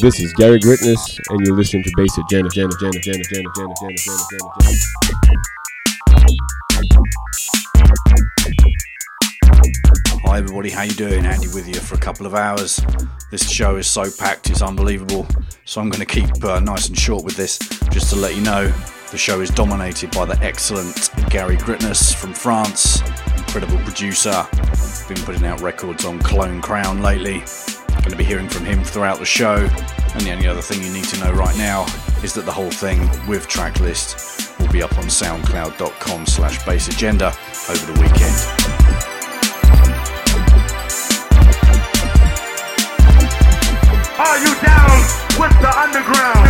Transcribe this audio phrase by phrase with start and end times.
[0.00, 3.50] This is Gary Gritness, and you're listening to Bass Agenda, Agenda, Agenda, Agenda, Agenda, Agenda,
[3.50, 4.50] Agenda, Agenda, Agenda.
[10.24, 11.26] Hi everybody, how you doing?
[11.26, 12.80] Andy with you for a couple of hours.
[13.30, 15.26] This show is so packed, it's unbelievable.
[15.66, 17.58] So I'm going to keep uh, nice and short with this,
[17.90, 18.72] just to let you know.
[19.10, 23.02] The show is dominated by the excellent Gary Gritness from France,
[23.36, 24.46] incredible producer.
[25.08, 27.44] Been putting out records on Clone Crown lately.
[28.00, 29.68] Going to be hearing from him throughout the show.
[30.14, 31.84] And the only other thing you need to know right now
[32.22, 37.34] is that the whole thing with track list will be up on soundcloud.com slash bassagenda
[37.68, 38.34] over the weekend.
[44.18, 45.00] Are you down
[45.40, 46.40] with the underground.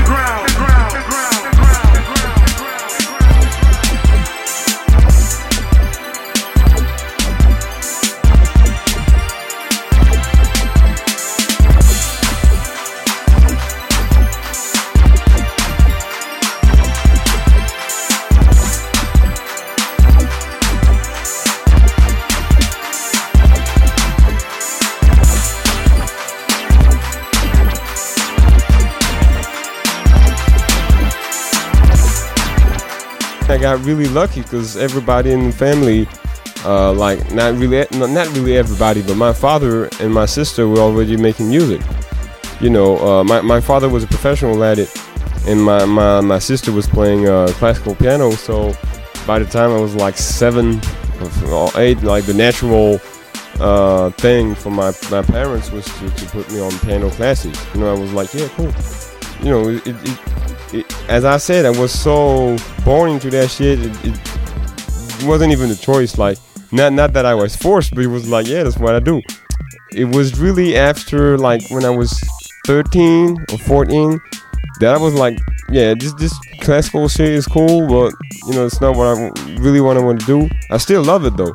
[33.50, 36.06] I got really lucky because everybody in the family,
[36.64, 41.16] uh, like not really, not really everybody, but my father and my sister were already
[41.16, 41.83] making music.
[42.61, 44.90] You know, uh, my my father was a professional at it,
[45.48, 48.30] and my my, my sister was playing uh, classical piano.
[48.30, 48.72] So
[49.27, 50.80] by the time I was like seven
[51.48, 53.00] or eight, like the natural
[53.58, 57.58] uh, thing for my my parents was to, to put me on piano classes.
[57.74, 58.72] You know, I was like, yeah, cool.
[59.42, 60.18] You know, it, it,
[60.73, 63.79] it, as I said, I was so born into that shit.
[63.79, 64.20] It, it,
[65.25, 66.17] wasn't even a choice.
[66.17, 66.39] Like,
[66.73, 69.20] not not that I was forced, but it was like, yeah, that's what I do.
[69.92, 72.19] It was really after like when I was
[72.67, 74.20] 13 or 14
[74.80, 75.39] that I was like,
[75.70, 78.14] yeah, this this classical shit is cool, but
[78.47, 79.30] you know, it's not what I
[79.61, 80.48] really want to want to do.
[80.70, 81.55] I still love it though,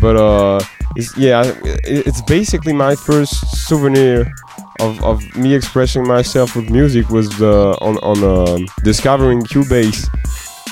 [0.00, 0.60] but uh,
[0.96, 1.42] it's yeah,
[1.84, 3.34] it's basically my first
[3.66, 4.32] souvenir
[4.80, 10.08] of, of me expressing myself with music was uh, on on uh, discovering Cubase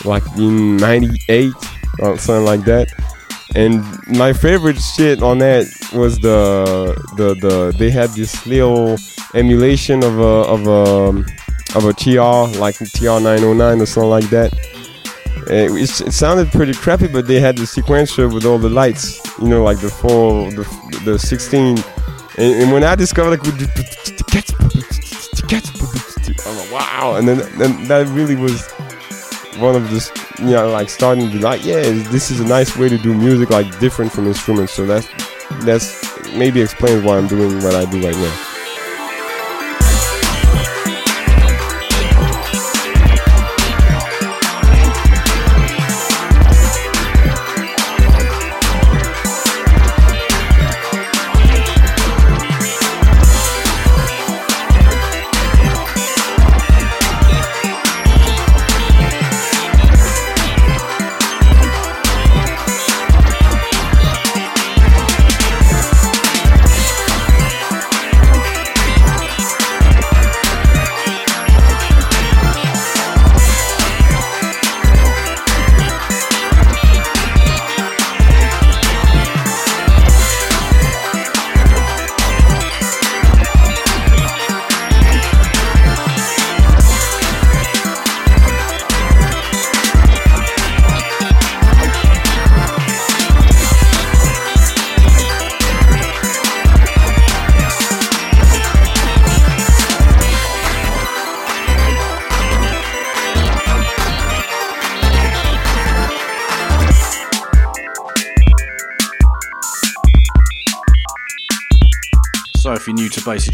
[0.05, 1.53] like in '98
[2.01, 2.89] or something like that.
[3.55, 8.97] And my favorite shit on that was the the the they had this little
[9.35, 11.25] emulation of a of a
[11.77, 14.53] of a TR like TR 909 or something like that.
[15.49, 19.47] It, it, sounded pretty crappy, but they had the sequencer with all the lights, you
[19.47, 20.65] know, like the four, the,
[21.05, 21.77] the 16
[22.39, 23.43] and, and when I discovered like,
[26.73, 28.71] wow, and then, then that really was
[29.59, 31.81] one of the, you know, like starting to be like, yeah,
[32.11, 34.73] this is a nice way to do music, like different from instruments.
[34.73, 35.09] So that's
[35.65, 36.05] that's
[36.35, 38.46] maybe explains why I'm doing what I do right now.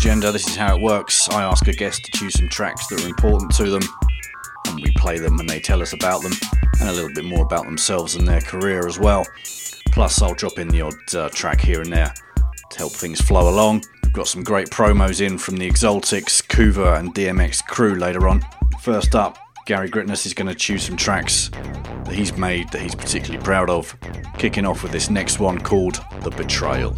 [0.02, 1.28] Agenda, this is how it works.
[1.28, 3.82] I ask a guest to choose some tracks that are important to them,
[4.66, 6.32] and we play them and they tell us about them
[6.80, 9.24] and a little bit more about themselves and their career as well.
[9.92, 12.12] Plus, I'll drop in the odd uh, track here and there
[12.70, 13.84] to help things flow along.
[14.02, 18.44] We've got some great promos in from the Exaltics, Koova, and DMX Krew later on.
[18.80, 21.48] First up, Gary Gritness is going to choose some tracks
[22.06, 23.96] that he's made that he's particularly proud of,
[24.36, 26.96] kicking off with this next one called The Betrayal.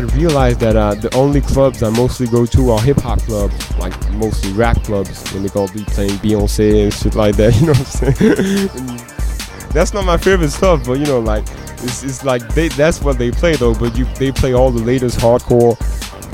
[0.00, 3.18] Got to realize that uh, the only clubs I mostly go to are hip hop
[3.20, 7.54] clubs, like mostly rap clubs, when they're gonna be playing Beyonce and shit like that.
[7.56, 9.68] You know what I'm saying?
[9.72, 11.44] that's not my favorite stuff, but you know, like
[11.82, 13.74] it's, it's like they that's what they play though.
[13.74, 15.78] But you they play all the latest hardcore,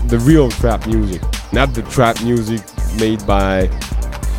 [0.08, 1.22] the real trap music,
[1.52, 2.62] not the trap music
[2.98, 3.68] made by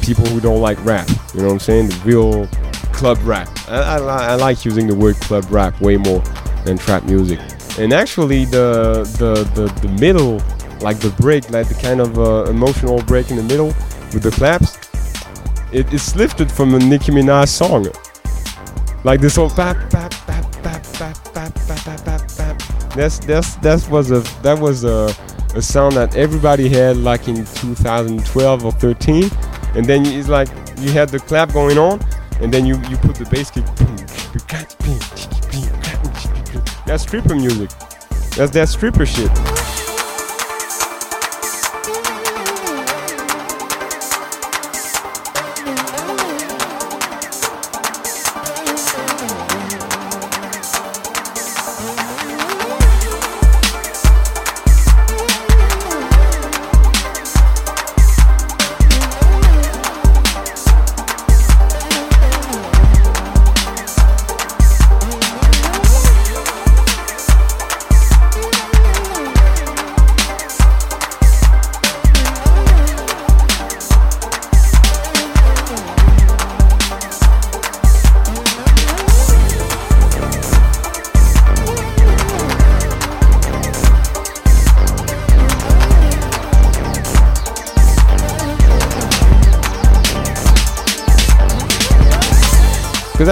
[0.02, 1.08] people who don't like rap.
[1.34, 1.88] You know what I'm saying?
[1.88, 2.48] The real
[2.92, 3.48] club rap.
[3.70, 3.98] I, I,
[4.32, 6.20] I like using the word club rap way more
[6.66, 7.40] than trap music
[7.80, 10.42] and actually the the the, the middle
[10.82, 13.68] like the break like the kind of uh, emotional break in the middle
[14.14, 14.78] with the claps
[15.72, 17.88] it, it's lifted from a Nicki Minaj song
[19.04, 22.94] like this whole bap, bap, bap, bap, bap, bap, bap, bap, bap.
[22.94, 25.14] that's that's that was a that was a,
[25.56, 29.30] a sound that everybody had like in 2012 or 13
[29.76, 30.48] and then it's like
[30.80, 32.00] you had the clap going on
[32.40, 33.66] and then you you put the bass kick
[36.94, 37.72] that's stripper music.
[38.38, 39.63] That's that stripper shit.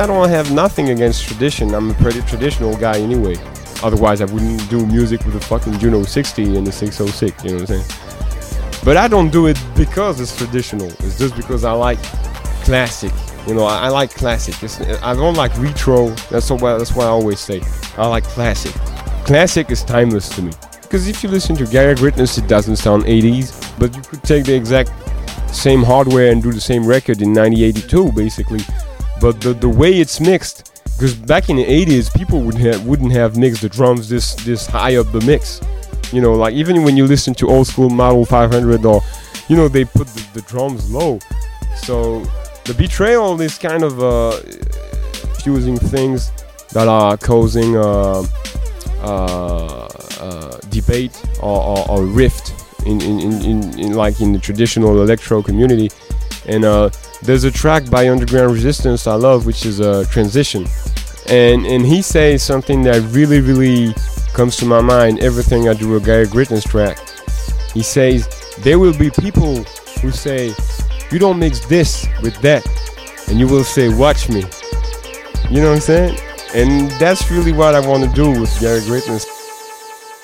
[0.01, 1.75] I don't have nothing against tradition.
[1.75, 3.35] I'm a pretty traditional guy anyway.
[3.83, 7.43] Otherwise, I wouldn't do music with a fucking Juno 60 and the 606.
[7.43, 8.81] You know what I'm saying?
[8.83, 10.87] But I don't do it because it's traditional.
[10.87, 12.01] It's just because I like
[12.63, 13.11] classic.
[13.45, 14.63] You know, I, I like classic.
[14.63, 16.09] It's, I don't like retro.
[16.31, 17.61] That's what that's what I always say.
[17.95, 18.73] I like classic.
[19.23, 20.51] Classic is timeless to me.
[20.81, 24.45] Because if you listen to Gary Gritness, it doesn't sound 80s, but you could take
[24.45, 24.91] the exact
[25.53, 28.61] same hardware and do the same record in 1982, basically
[29.21, 33.11] but the the way it's mixed, because back in the 80s, people would have, wouldn't
[33.11, 35.61] have mixed the drums this this high up the mix.
[36.11, 39.01] You know, like even when you listen to old school Model 500 or,
[39.47, 41.19] you know, they put the, the drums low.
[41.83, 42.19] So
[42.65, 44.31] the betrayal is kind of uh,
[45.41, 46.31] fusing things
[46.73, 48.23] that are causing uh,
[49.01, 49.87] uh,
[50.19, 52.53] uh, debate or, or, or rift
[52.85, 55.89] in, in, in, in, like in the traditional electro community
[56.47, 56.89] and uh,
[57.23, 60.67] there's a track by Underground Resistance I love, which is a uh, transition,
[61.27, 63.93] and and he says something that really really
[64.33, 65.19] comes to my mind.
[65.19, 66.97] Everything I do a Gary Gritness track.
[67.73, 68.27] He says
[68.59, 69.63] there will be people
[70.01, 70.53] who say
[71.11, 72.65] you don't mix this with that,
[73.27, 74.43] and you will say watch me.
[75.49, 76.19] You know what I'm saying?
[76.53, 79.25] And that's really what I want to do with Gary Gritness.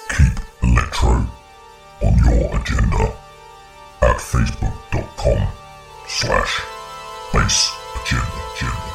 [0.10, 1.30] Keep on
[2.02, 3.14] your agenda
[4.02, 5.48] at facebook.com
[6.08, 6.77] slash
[8.02, 8.24] agenda,
[8.56, 8.88] agenda.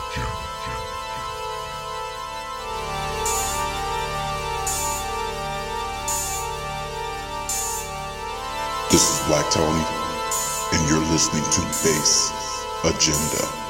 [8.90, 9.84] This is Black Tony,
[10.72, 12.32] and you're listening to Bass
[12.84, 13.61] Agenda.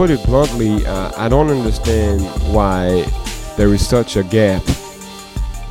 [0.00, 2.22] Put it bluntly, uh, I don't understand
[2.54, 3.02] why
[3.58, 4.62] there is such a gap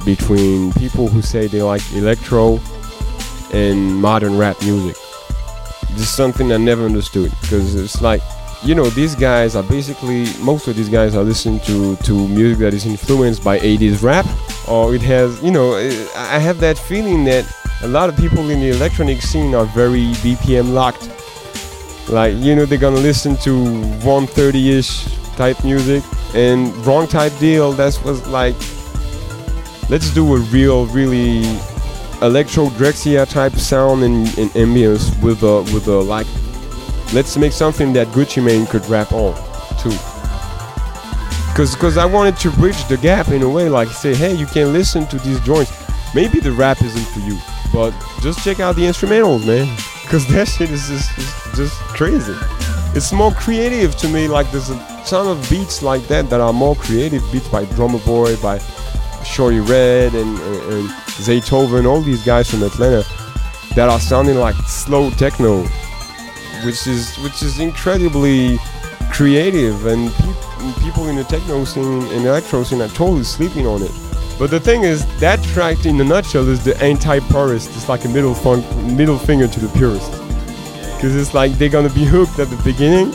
[0.06, 2.60] between people who say they like electro
[3.54, 4.96] and modern rap music.
[5.94, 8.22] This is something I never understood because it's like,
[8.64, 12.60] you know, these guys are basically most of these guys are listening to to music
[12.60, 14.28] that is influenced by 80s rap,
[14.68, 15.74] or it has, you know,
[16.16, 20.14] I have that feeling that a lot of people in the electronic scene are very
[20.22, 21.10] BPM locked
[22.10, 23.52] like you know they're gonna listen to
[24.02, 26.04] 130-ish type music.
[26.36, 28.56] And wrong type deal that was like
[29.90, 31.40] let's do a real really
[32.22, 36.28] electro Drexciya type sound and, and ambience with a with a like
[37.14, 39.34] let's make something that gucci mane could rap on
[39.82, 39.98] too.
[41.50, 44.46] Because because i wanted to bridge the gap in a way like say hey you
[44.46, 45.72] can listen to these joints.
[46.14, 47.38] Maybe the rap isn't for you
[47.72, 49.68] but just check out the instrumentals man
[50.10, 52.34] because that shit is just, just, just crazy.
[52.96, 54.28] It's more creative to me.
[54.28, 58.00] Like there's a ton of beats like that that are more creative beats by Drumma
[58.00, 58.58] Boy, by
[59.22, 60.90] Shawty Redd, and, and, and
[61.22, 63.06] Zaytoven, all these guys from Atlanta
[63.76, 65.62] that are sounding like slow techno,
[66.66, 68.58] which is which is incredibly
[69.12, 73.84] creative, and pe- people in the techno scene and electro scene are totally sleeping on
[73.84, 74.09] it.
[74.40, 77.70] But the thing is, that track in a nutshell is the anti-purist.
[77.76, 78.64] It's like a middle fun-
[78.96, 80.10] middle finger to the purist.
[80.96, 83.14] Because it's like they're gonna be hooked at the beginning,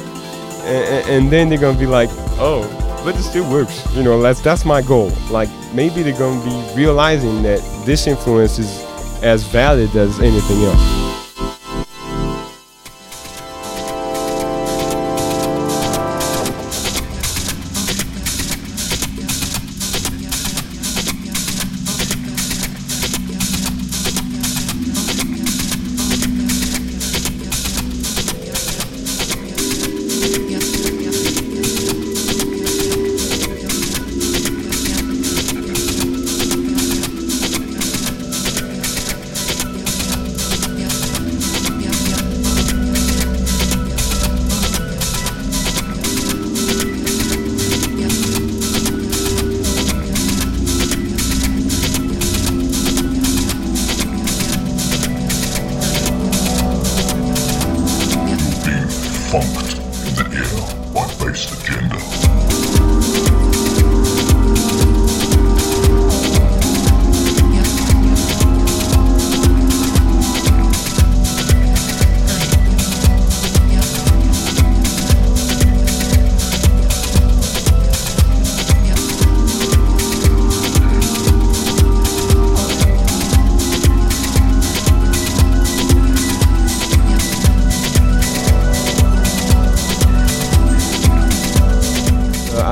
[0.64, 2.62] and, and then they're gonna be like, oh,
[3.04, 3.85] but it still works.
[3.95, 5.11] You know, that's that's my goal.
[5.31, 8.83] Like maybe they're gonna be realizing that this influence is
[9.23, 11.03] as valid as anything else.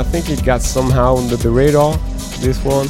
[0.03, 1.97] I think it got somehow under the radar,
[2.41, 2.89] this one,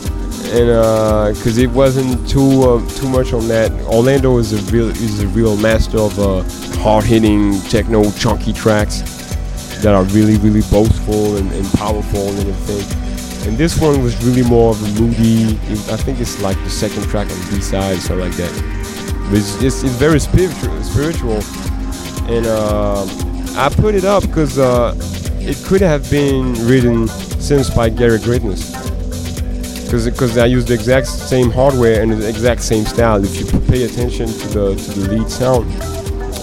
[0.49, 3.71] and because it wasn't too uh, too much on that.
[3.83, 6.43] Orlando is a real is a real master of uh,
[6.81, 9.03] hard hitting techno chunky tracks
[9.83, 13.47] that are really really boastful and, and powerful and everything.
[13.47, 15.59] And this one was really more of a moody.
[15.93, 18.53] I think it's like the second track on the B side, something like that.
[19.29, 21.43] But it's, it's, it's very spiritual, spiritual,
[22.33, 23.05] and uh,
[23.55, 24.95] I put it up because uh,
[25.45, 28.73] it could have been written since by Gary Gritness.
[29.91, 33.23] Because I used the exact same hardware and the exact same style.
[33.23, 35.67] If you pay attention to the to the lead sound,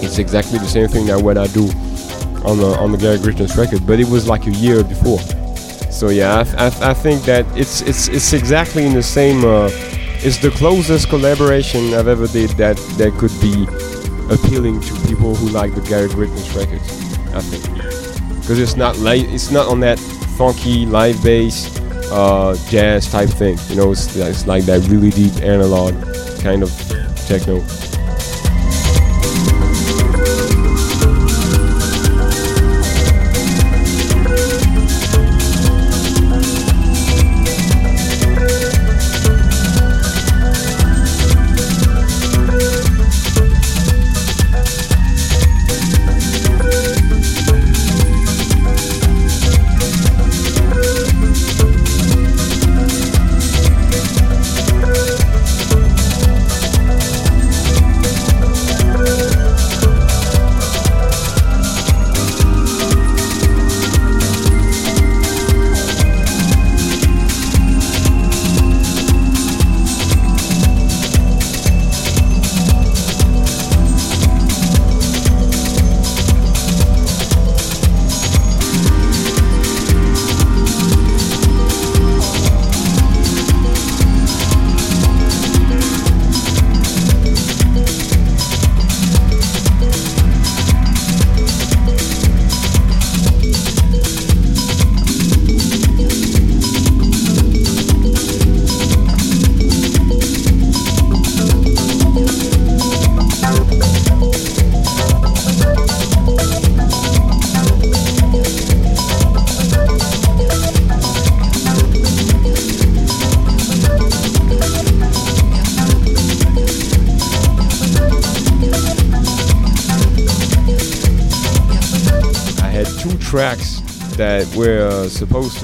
[0.04, 1.64] it's exactly the same thing that what I do
[2.44, 3.84] on the on the Gary Gritness record.
[3.86, 5.18] But it was like a year before.
[5.90, 9.44] So yeah, I, I, I think that it's it's it's exactly in the same.
[9.44, 9.68] Uh,
[10.22, 13.66] it's the closest collaboration I've ever did that that could be
[14.32, 16.88] appealing to people who like the Gary Gritness records.
[17.34, 17.99] I think
[18.50, 19.96] because it's not like it's not on that
[20.36, 21.78] funky live bass
[22.10, 23.56] uh, jazz type thing.
[23.68, 25.94] You know, it's, it's like that really deep analog
[26.40, 26.70] kind of
[27.28, 27.60] techno.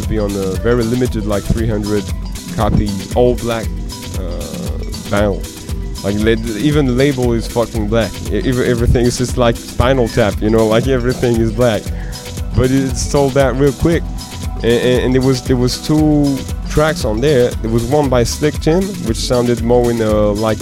[0.06, 2.04] To be on a very limited, like 300
[2.54, 4.78] copies, all black uh,
[5.10, 5.42] vinyl.
[6.04, 8.12] Like even the label is fucking black.
[8.30, 11.82] Everything is just like Spinal Tap, you know, like everything is black.
[12.56, 14.04] But it sold out real quick,
[14.56, 16.38] and, and, and there was there was two
[16.70, 17.50] tracks on there.
[17.50, 20.58] There was one by Slikk Tim, which sounded more in a like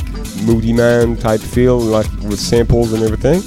[0.47, 3.43] Moodyman type feel, like with samples and everything.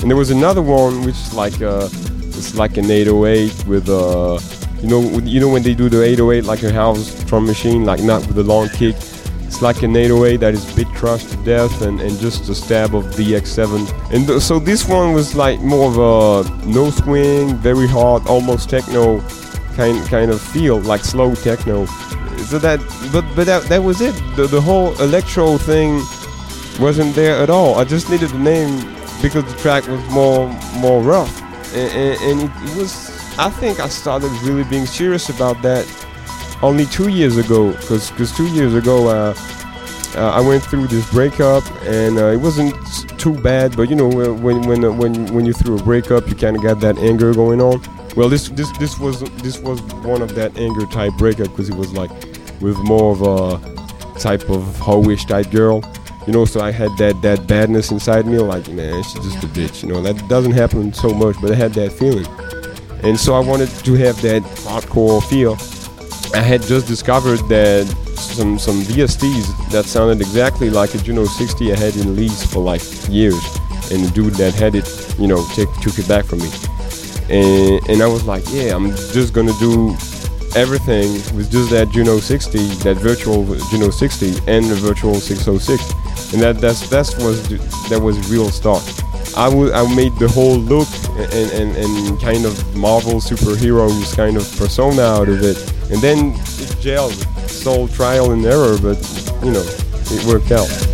[0.00, 1.88] And there was another one which is like uh,
[2.34, 4.40] it's like an 808 with uh,
[4.82, 8.02] you know, you know when they do the 808 like a house drum machine, like
[8.02, 8.96] not with a long kick.
[9.46, 12.94] It's like an 808 that is bit crushed to death and, and just a stab
[12.94, 14.12] of DX7.
[14.12, 18.70] And th- so this one was like more of a no swing, very hard, almost
[18.70, 19.20] techno
[19.76, 21.86] kind kind of feel, like slow techno.
[22.46, 22.80] So that,
[23.12, 24.14] but but that, that was it.
[24.36, 26.02] The, the whole electro thing
[26.80, 27.76] wasn't there at all.
[27.76, 28.80] I just needed the name
[29.20, 31.40] because the track was more more rough,
[31.74, 33.11] and, and, and it, it was.
[33.38, 35.86] I think I started really being serious about that
[36.62, 39.34] only two years ago, because because two years ago uh,
[40.14, 42.74] uh, I went through this breakup, and uh, it wasn't
[43.18, 43.76] too bad.
[43.76, 46.56] But you know, uh, when when uh, when when you through a breakup, you kind
[46.56, 47.80] of got that anger going on.
[48.16, 51.76] Well, this this this was this was one of that anger type breakup because it
[51.76, 52.10] was like
[52.60, 55.82] with more of a type of hoish type girl.
[56.26, 59.48] You know, so I had that that badness inside me, like man, she's just a
[59.48, 59.82] bitch.
[59.82, 62.26] You know, that doesn't happen so much, but I had that feeling,
[63.02, 65.56] and so I wanted to have that hardcore feel.
[66.34, 67.86] I had just discovered that
[68.16, 72.60] some some VSTs that sounded exactly like a Juno 60 I had in lease for
[72.60, 73.44] like years,
[73.90, 74.88] and the dude that had it,
[75.18, 76.50] you know, take, took it back from me.
[77.28, 79.90] And, and I was like, yeah, I'm just gonna do
[80.54, 86.42] everything with just that Juno 60, that virtual Juno 60, and the virtual 606, and
[86.42, 87.48] that that's that's was
[87.88, 88.82] that was real start.
[89.36, 95.02] I made the whole look and, and, and kind of Marvel superheroes kind of persona
[95.02, 95.58] out of it,
[95.90, 97.26] and then it gelled.
[97.44, 98.98] It's all trial and error, but
[99.42, 100.91] you know, it worked out.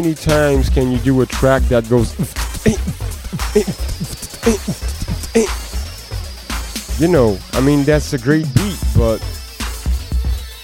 [0.00, 2.16] Many times can you do a track that goes
[7.00, 9.18] you know, I mean that's a great beat, but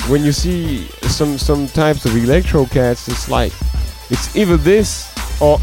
[0.09, 3.53] when you see some some types of electro cats, it's like
[4.09, 5.59] it's either this or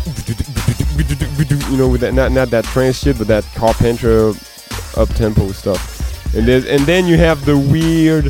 [1.72, 4.34] you know with that not not that trance shit, but that Carpenter
[4.98, 8.26] up tempo stuff, and and then you have the weird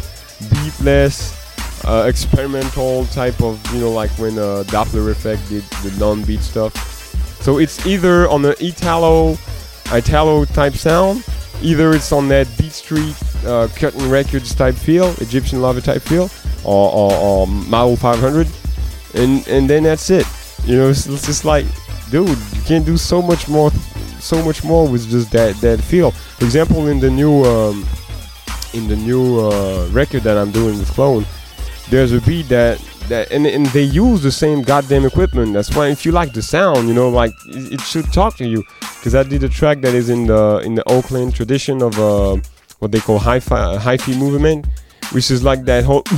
[0.51, 1.42] beatless
[1.86, 6.74] uh, experimental type of you know like when uh, Dopplereffekt did the non-beat stuff.
[7.41, 9.38] So it's either on the Italo
[9.91, 11.26] Italo type sound,
[11.62, 13.15] either it's on that Beat Street
[13.46, 16.30] uh, Cutting Records type feel, Egyptian Lover type feel,
[16.63, 18.48] or, or, or Model 500,
[19.15, 20.26] and and then that's it.
[20.65, 21.65] You know, it's, it's just like,
[22.10, 23.72] dude, you can't do so much more,
[24.19, 26.12] so much more with just that that feel.
[26.12, 27.86] For example, in the new um,
[28.74, 31.26] in the new uh, record that I'm doing with Clone,
[31.89, 35.54] there's a beat that that and, and they use the same goddamn equipment.
[35.54, 38.48] That's why if you like the sound, you know, like it, it should talk to
[38.48, 38.63] you.
[38.80, 42.38] Because I did a track that is in the in the Oakland tradition of uh,
[42.80, 44.65] what they call hyphy hyphy movement,
[45.12, 46.04] which is like that whole.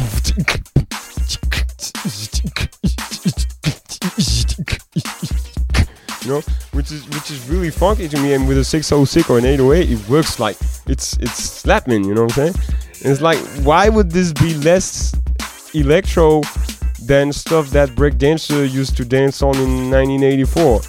[6.25, 9.37] You know, which is which is really funky to me, and with a 606 or
[9.37, 12.03] an 808, it works like it's it's slapping.
[12.03, 12.65] You know what I'm saying?
[13.03, 15.13] And it's like, why would this be less
[15.75, 16.41] electro
[17.01, 20.81] than stuff that breakdancer used to dance on in 1984.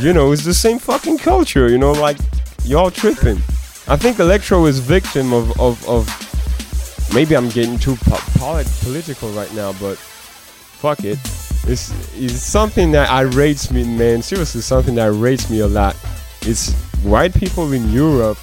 [0.00, 2.18] You know, it's the same fucking culture, you know, like
[2.64, 3.38] y'all tripping.
[3.88, 9.30] I think electro is victim of, of, of maybe I'm getting too po- polit- political
[9.30, 11.18] right now, but fuck it.
[11.64, 14.22] It's, it's something that irrates me, man.
[14.22, 15.96] Seriously, something that irrates me a lot.
[16.42, 18.38] It's white people in Europe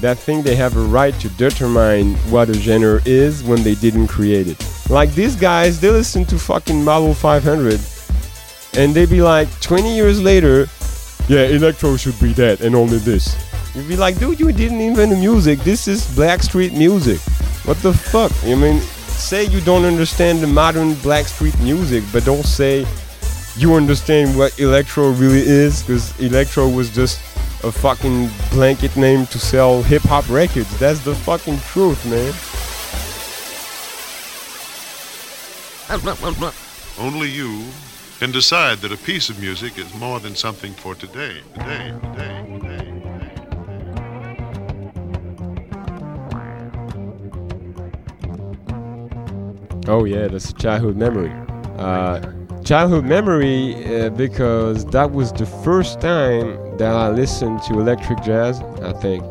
[0.00, 4.08] that think they have a right to determine what a genre is when they didn't
[4.08, 4.90] create it.
[4.90, 7.80] Like these guys, they listen to fucking Model 500
[8.76, 10.66] and they be like 20 years later,
[11.28, 13.36] yeah, electro should be that and only this.
[13.74, 15.58] You'd be like, dude, you didn't invent the music.
[15.60, 17.20] This is Blackstreet music.
[17.64, 18.32] What the fuck?
[18.44, 22.86] I mean, say you don't understand the modern Blackstreet music, but don't say
[23.56, 27.20] you understand what electro really is, because electro was just
[27.62, 30.78] a fucking blanket name to sell hip hop records.
[30.78, 32.32] That's the fucking truth, man.
[36.98, 37.64] Only you
[38.18, 42.58] can decide that a piece of music is more than something for today, today, today,
[42.60, 42.92] today.
[49.88, 51.30] Oh yeah, that's a childhood memory.
[51.78, 52.32] Uh,
[52.66, 58.60] childhood memory uh, because that was the first time that I listened to electric jazz.
[58.82, 59.22] I think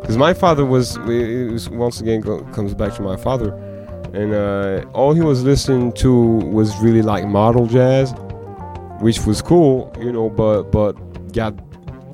[0.00, 3.52] because my father was, was once again go, comes back to my father,
[4.14, 8.12] and uh, all he was listening to was really like modal jazz,
[9.00, 10.30] which was cool, you know.
[10.30, 10.92] But but
[11.32, 11.50] got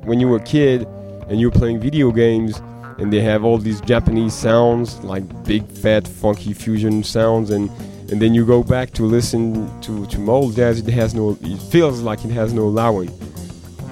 [0.03, 0.87] when you were a kid
[1.29, 2.59] and you were playing video games
[2.97, 7.69] and they have all these Japanese sounds like big fat funky fusion sounds and
[8.11, 11.61] and then you go back to listen to to modal jazz it has no it
[11.71, 13.09] feels like it has no allowing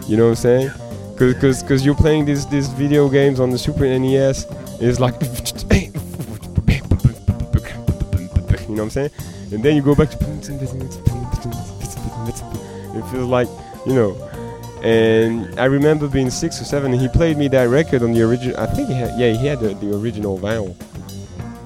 [0.07, 0.71] you know what I'm saying
[1.13, 4.45] because because cause you're playing these these video games on the Super NES
[4.79, 5.13] it's like
[8.67, 9.11] you know what I'm saying
[9.51, 10.17] and then you go back to
[12.97, 13.47] it feels like
[13.85, 14.27] you know
[14.83, 18.21] and I remember being six or seven, and he played me that record on the
[18.21, 18.59] original.
[18.59, 20.75] I think he had, yeah, he had the, the original vinyl.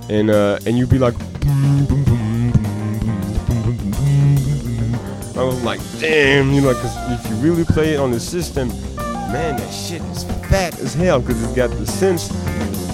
[0.09, 1.15] And uh, and you'd be like,
[5.41, 8.67] I was like, damn, you know, because if you really play it on the system,
[9.33, 12.29] man, that shit is fat as hell because it's got the synths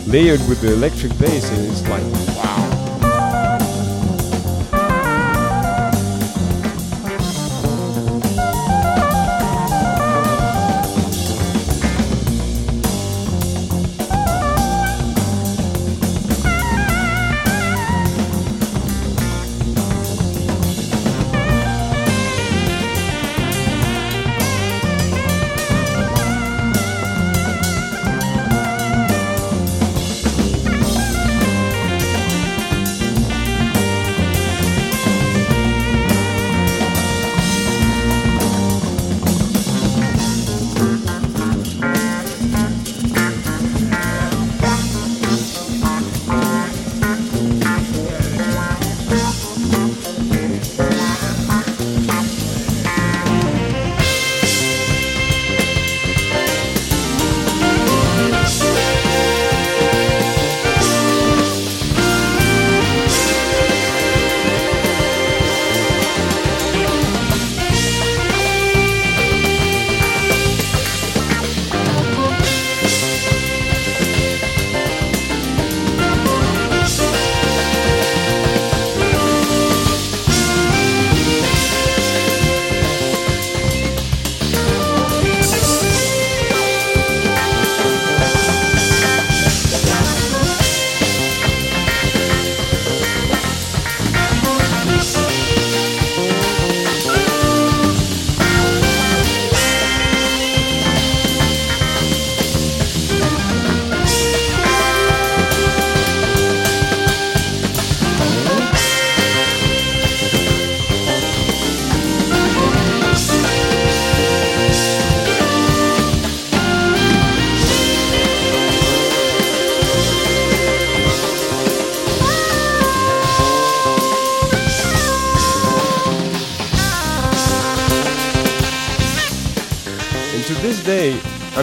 [0.07, 2.03] layered with the electric bass, and it's like,
[2.37, 2.66] wow.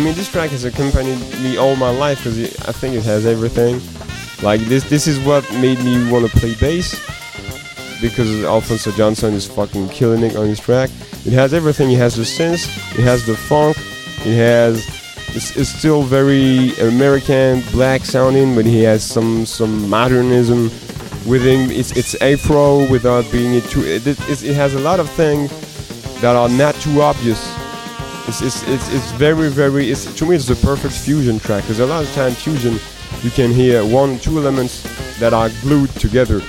[0.05, 2.38] Mean, this track has accompanied me all my life because
[2.69, 3.81] I think it has everything.
[4.45, 7.01] Like this, this is what made me want to play bass
[8.03, 10.90] because Alphonso Johnson is fucking killing it on his track.
[11.25, 11.90] It has everything.
[11.90, 12.67] It has the synth,
[12.99, 13.79] it has the funk,
[14.27, 14.87] it has.
[15.35, 20.64] It's, it's still very American, black sounding, but he has some some modernism
[21.27, 21.71] within.
[21.71, 23.81] It's it's Afro without being it too.
[23.81, 25.51] It, it, it has a lot of things
[26.21, 27.54] that are not too obvious
[28.26, 31.80] it's, it's, it's, it's very very it's to me it's the perfect fusion track because
[31.80, 32.78] a lot of time fusion
[33.22, 34.82] you can hear one two elements
[35.18, 36.40] that are glued together.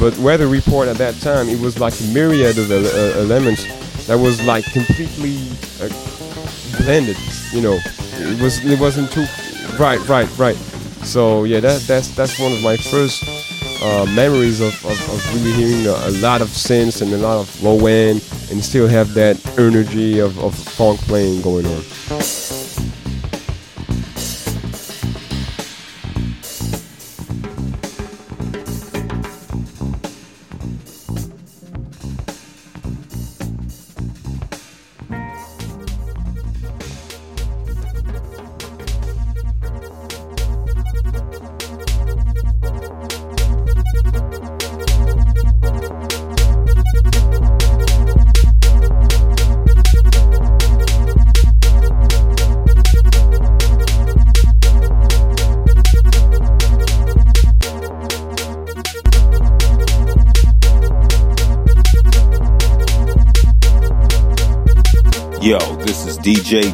[0.00, 3.64] But weather report at that time it was like a myriad of uh, elements
[4.06, 5.38] that was like completely
[5.82, 5.88] uh,
[6.82, 7.16] blended
[7.52, 7.78] you know?
[8.20, 9.26] It was it wasn't too
[9.78, 10.56] right right right.
[11.04, 13.22] So yeah that that's that's one of my first
[13.82, 17.38] uh, memories of, of, of really hearing a, a lot of synths and a lot
[17.38, 21.82] of low end and still have that energy of, of funk playing going on.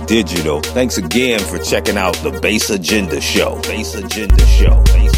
[0.07, 0.61] Digital.
[0.61, 3.61] Thanks again for checking out the Bass Agenda Show.
[3.63, 4.83] Bass Agenda Show.
[4.85, 5.14] Bass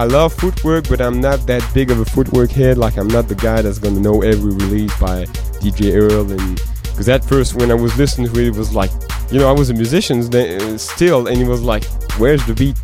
[0.00, 2.78] I love footwork, but I'm not that big of a footwork head.
[2.78, 5.26] Like I'm not the guy that's gonna know every release by
[5.60, 8.90] DJ Earl and because at first when I was listening to it, it was like
[9.30, 11.84] you know I was a musician uh, still, and it was like
[12.16, 12.78] where's the beat?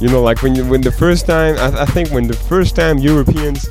[0.00, 2.74] You know, like when you, when the first time I, I think when the first
[2.74, 3.68] time Europeans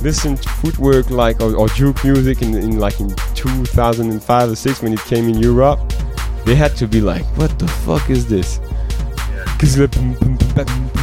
[0.00, 4.80] listened to footwork like or, or juke music in, in like in 2005 or six
[4.80, 5.78] when it came in Europe,
[6.46, 8.60] they had to be like, what the fuck is this?
[9.58, 10.97] Cause like,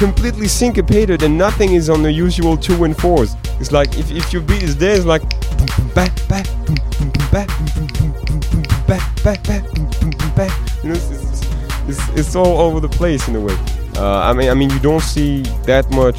[0.00, 3.36] completely syncopated and nothing is on the usual two and fours.
[3.60, 5.22] It's like if, if your beat is there, it's like.
[10.82, 11.42] You know, it's, it's,
[11.86, 13.54] it's, it's all over the place in a way.
[13.96, 16.18] Uh, I mean, I mean, you don't see that much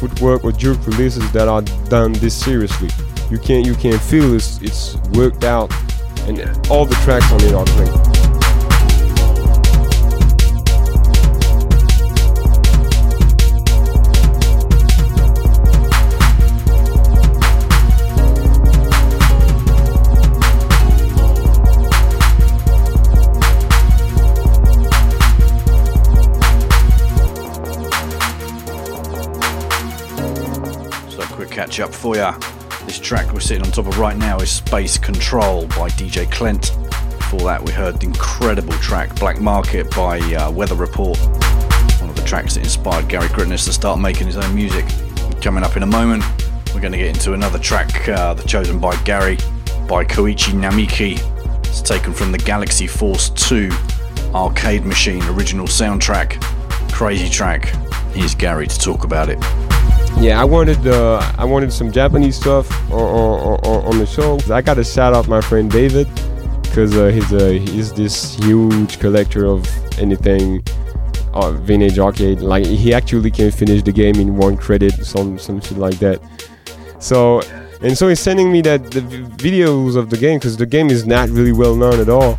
[0.00, 2.88] footwork or jerk releases that are done this seriously.
[3.30, 5.72] You can't, you can't feel it's, it's worked out
[6.26, 8.11] and all the tracks on it are great.
[31.72, 32.38] So, catch up for ya.
[32.84, 36.70] This track we're sitting on top of right now is Space Control by DJ Clent.
[37.16, 41.18] Before that, we heard the incredible track Black Market by uh, Weather Report,
[41.98, 44.84] one of the tracks that inspired Gary Gritness to start making his own music.
[45.40, 46.22] Coming up in a moment,
[46.74, 49.36] we're going to get into another track uh, chosen by Gary
[49.88, 51.18] by Koichi Namiki.
[51.66, 53.70] It's taken from the Galaxy Force 2
[54.34, 56.38] arcade machine original soundtrack.
[56.92, 57.74] Crazy track.
[58.12, 59.38] Here's Gary to talk about it.
[60.20, 64.38] Yeah, I wanted uh, I wanted some Japanese stuff on, on, on, the show.
[64.52, 66.08] I got to shout out my friend David
[66.62, 69.66] because uh, he's uh, he's this huge collector of
[69.98, 70.62] anything
[71.34, 72.40] uh, vintage arcade.
[72.40, 76.20] Like he actually can finish the game in one credit, some some shit like that.
[76.98, 77.42] So
[77.82, 81.04] and so he's sending me that the videos of the game because the game is
[81.04, 82.36] not really well known at all.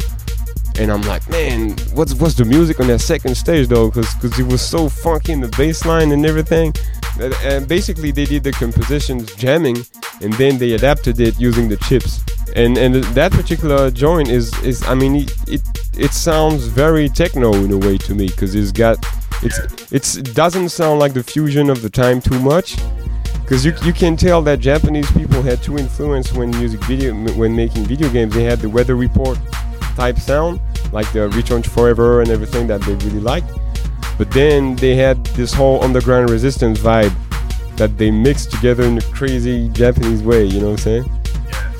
[0.80, 3.92] And I'm like, man, what's what's the music on that second stage though?
[3.92, 6.74] Because it was so funky in the bass line and everything.
[7.20, 9.78] And- basically, they did the compositions jamming,
[10.22, 12.22] and then they adapted it using the chips.
[12.56, 15.62] And and that particular joint is is I mean it it,
[15.98, 19.04] it sounds very techno in a way to me because it's got
[19.42, 19.60] it's
[19.92, 22.78] it's it doesn't sound like the fusion of the time too much
[23.42, 27.56] because you, you can tell that Japanese people had two influence when music video when
[27.56, 28.34] making video games.
[28.34, 29.38] They had the weather report
[29.96, 30.60] type sound,
[30.92, 33.52] like the Return Forever and everything that they really liked.
[34.18, 37.14] But then they had this whole underground resistance vibe
[37.78, 40.46] that they mixed together in a crazy Japanese way.
[40.46, 41.20] You know what I'm saying?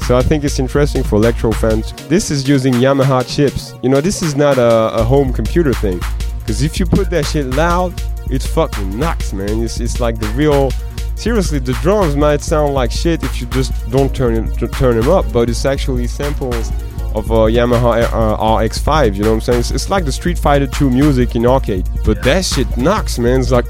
[0.08, 1.94] So I think it's interesting for electro fans.
[2.08, 3.74] This is using Yamaha chips.
[3.82, 6.02] You know, this is not a, a home computer thing.
[6.40, 7.94] Because if you put that shit loud,
[8.30, 9.64] it's fucking knocks, man.
[9.64, 10.72] It's, it's like the real.
[11.16, 15.10] Seriously, the drums might sound like shit if you just don't turn it, turn them
[15.10, 16.72] up, but it's actually samples
[17.16, 19.16] of a Yamaha uh, RX5.
[19.16, 19.60] You know what I'm saying?
[19.60, 23.42] It's, it's like the Street Fighter 2 music in arcade, but that shit knocks, man.
[23.42, 23.70] It's like,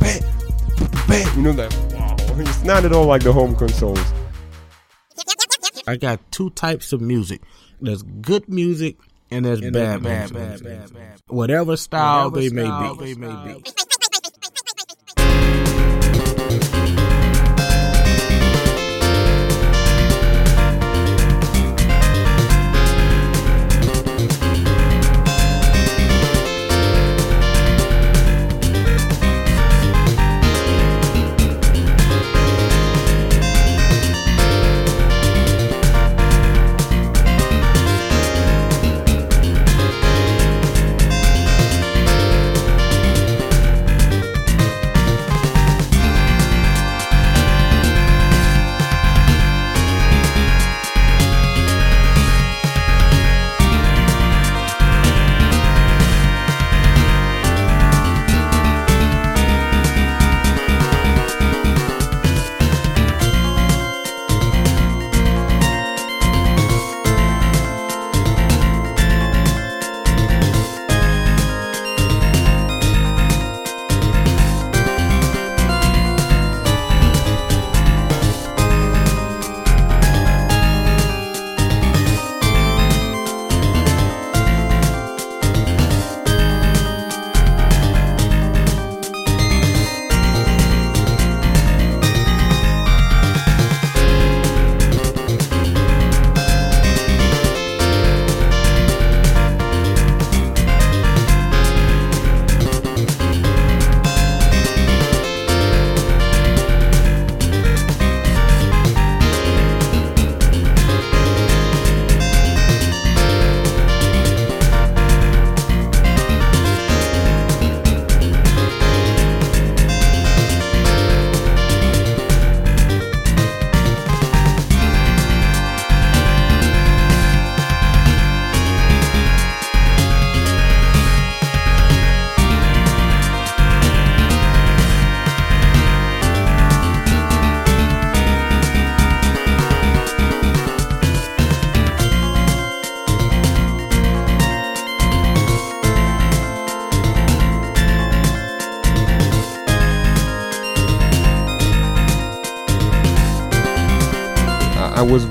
[0.00, 0.22] bam,
[1.08, 1.74] bam, you know that.
[1.92, 4.12] Wow, it's not at all like the home consoles.
[5.86, 7.42] I got two types of music.
[7.80, 8.96] There's good music
[9.30, 10.90] and there's bad, music.
[11.28, 12.68] Whatever style they may be.
[12.68, 13.16] I was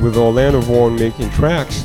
[0.05, 1.83] with Orlando Voorn making tracks,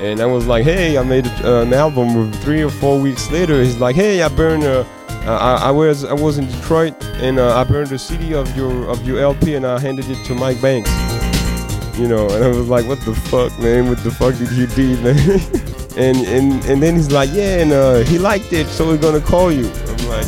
[0.00, 3.62] and I was like, "Hey, I made uh, an album." Three or four weeks later,
[3.62, 4.86] he's like, "Hey, I burned a."
[5.24, 8.88] I, I was I was in Detroit and uh, I burned a CD of your
[8.88, 10.90] of your LP and I handed it to Mike Banks.
[11.96, 13.88] You know, and I was like, "What the fuck, man?
[13.88, 15.16] What the fuck did you do, man?"
[15.96, 19.20] and and and then he's like, "Yeah, and uh, he liked it, so we're gonna
[19.20, 20.26] call you." I'm like,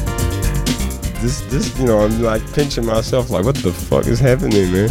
[1.20, 4.90] "This this, you know," I'm like pinching myself, like, "What the fuck is happening, man?"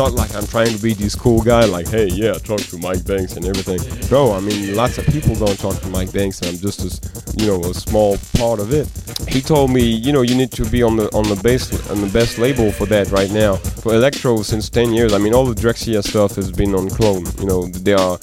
[0.00, 3.04] Not like I'm trying to be this cool guy, like, hey, yeah, talk to Mike
[3.04, 3.80] Banks and everything.
[4.10, 7.36] No, I mean, lots of people don't talk to Mike Banks, and I'm just a,
[7.38, 8.88] you know, a small part of it.
[9.28, 12.00] He told me, you know, you need to be on the on the base on
[12.00, 13.56] the best label for that right now.
[13.56, 17.26] For electro, since 10 years, I mean, all the Drexciya stuff has been on Clone.
[17.38, 18.16] You know, they are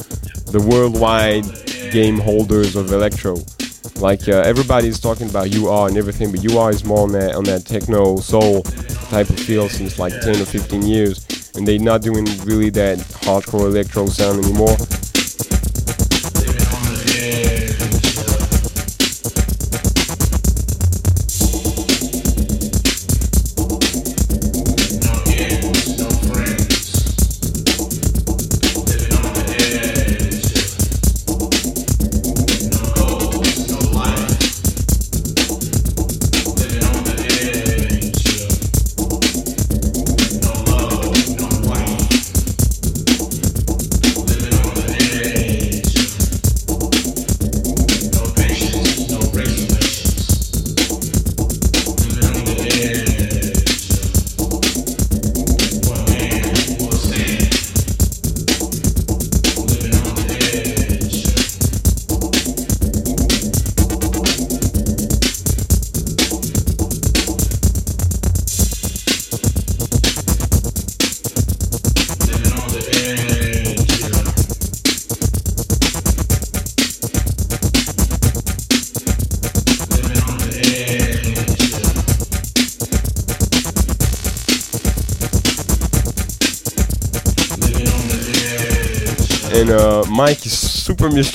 [0.56, 1.46] the worldwide
[1.92, 3.36] game holders of electro.
[3.98, 7.44] Like uh, everybody's talking about UR and everything, but UR is more on that on
[7.44, 8.64] that techno soul
[9.14, 11.27] type of feel since like 10 or 15 years
[11.58, 14.78] and they're not doing really that hardcore electro sound anymore.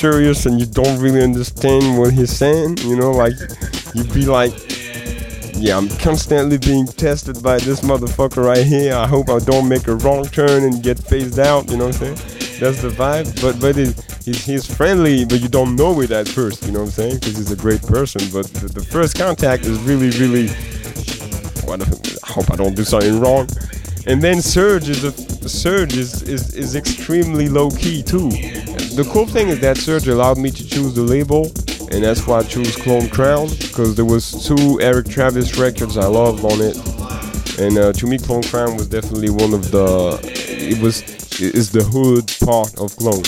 [0.03, 2.76] Mysterious, and you don't really understand what he's saying.
[2.78, 3.34] You know, like
[3.94, 4.53] you'd be like,
[5.55, 8.94] "Yeah, I'm constantly being tested by this motherfucker right here.
[8.94, 12.03] I hope I don't make a wrong turn and get phased out." You know what
[12.03, 12.59] I'm saying?
[12.59, 13.40] That's the vibe.
[13.40, 16.64] But but he's he's friendly, but you don't know it at first.
[16.64, 17.14] You know what I'm saying?
[17.20, 18.22] Because he's a great person.
[18.32, 20.48] But the, the first contact is really really.
[21.64, 23.48] What, I hope I don't do something wrong.
[24.09, 25.12] And then Serge is a
[25.48, 28.30] Serge is, is, is extremely low key too.
[28.95, 31.47] The cool thing is that Serge allowed me to choose the label,
[31.90, 36.07] and that's why I chose Clone Crown because there was two Erik Travis records I
[36.07, 36.76] loved on it,
[37.59, 41.03] and uh, to me Clone Crown was definitely one of the it was
[41.40, 43.24] is the hood part of Clone.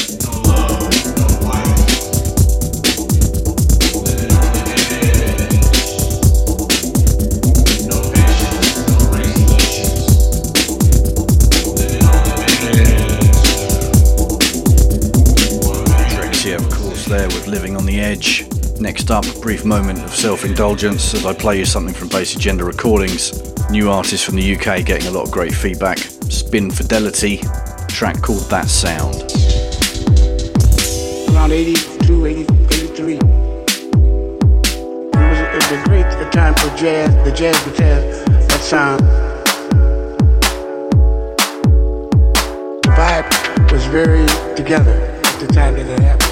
[17.54, 18.44] Living on the Edge.
[18.80, 22.64] Next up, brief moment of self indulgence as I play you something from Bass Agenda
[22.64, 23.30] Recordings.
[23.70, 25.98] New artist from the UK getting a lot of great feedback.
[25.98, 27.36] Spin Fidelity,
[27.86, 29.14] track called That Sound.
[31.32, 33.14] around 82, 83.
[33.14, 33.22] It
[35.14, 38.00] was, it was a great time for jazz, the jazz guitar,
[38.48, 39.00] that sound.
[42.82, 44.26] The vibe was very
[44.56, 46.23] together at the time that it happened.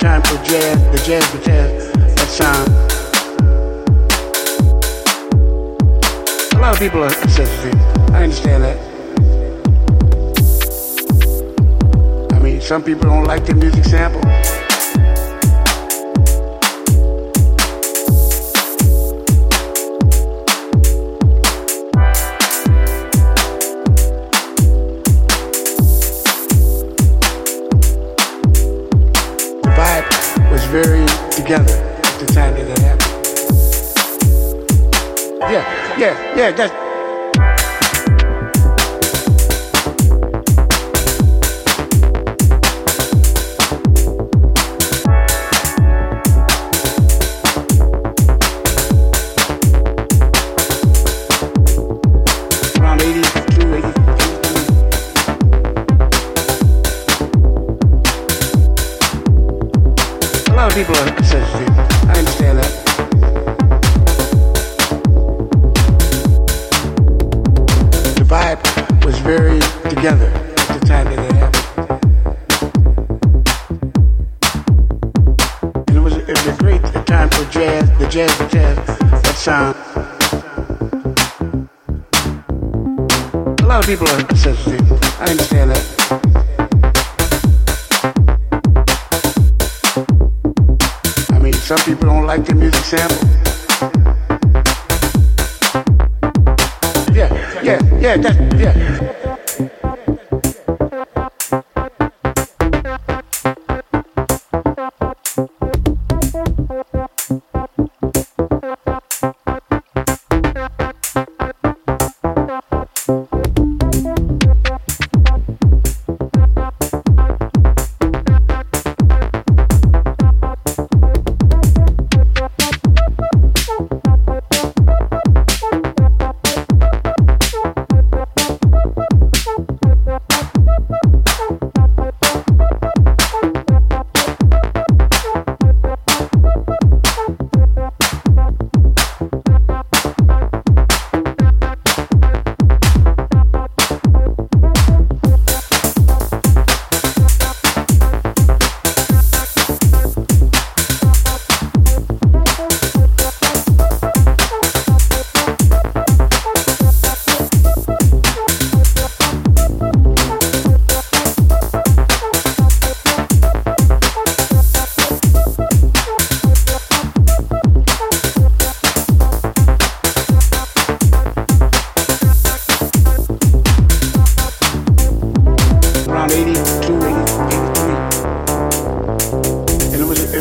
[0.00, 1.68] Time for jazz, the jazz guitar,
[2.14, 2.68] that sound.
[6.54, 7.78] A lot of people are sensitive.
[8.10, 8.78] I understand that.
[12.32, 14.22] I mean, some people don't like the music sample.
[31.50, 31.90] Together
[32.32, 33.10] time that it happened.
[35.40, 36.89] Yeah, yeah, yeah, that's.
[83.80, 84.92] Lot of people are sensitive.
[85.20, 85.84] I understand that.
[91.30, 93.16] I mean, some people don't like the music sample.
[97.14, 98.49] Yeah, yeah, yeah, that,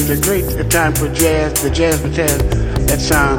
[0.10, 2.38] And it was, a great time for jazz, the jazz, the jazz,
[2.88, 3.38] that sound.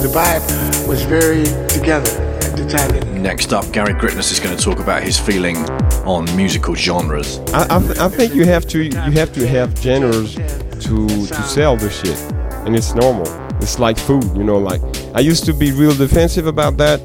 [0.00, 2.10] The vibe was very together
[2.42, 3.22] at the time.
[3.22, 5.58] Next up, Gary Gritness is going to talk about his feeling
[6.06, 7.40] on musical genres.
[7.52, 11.42] I, I, th- I think you have to you have to have genres to to
[11.42, 12.18] sell the shit,
[12.66, 13.26] and it's normal.
[13.60, 14.56] It's like food, you know.
[14.56, 14.80] Like
[15.14, 17.00] I used to be real defensive about that,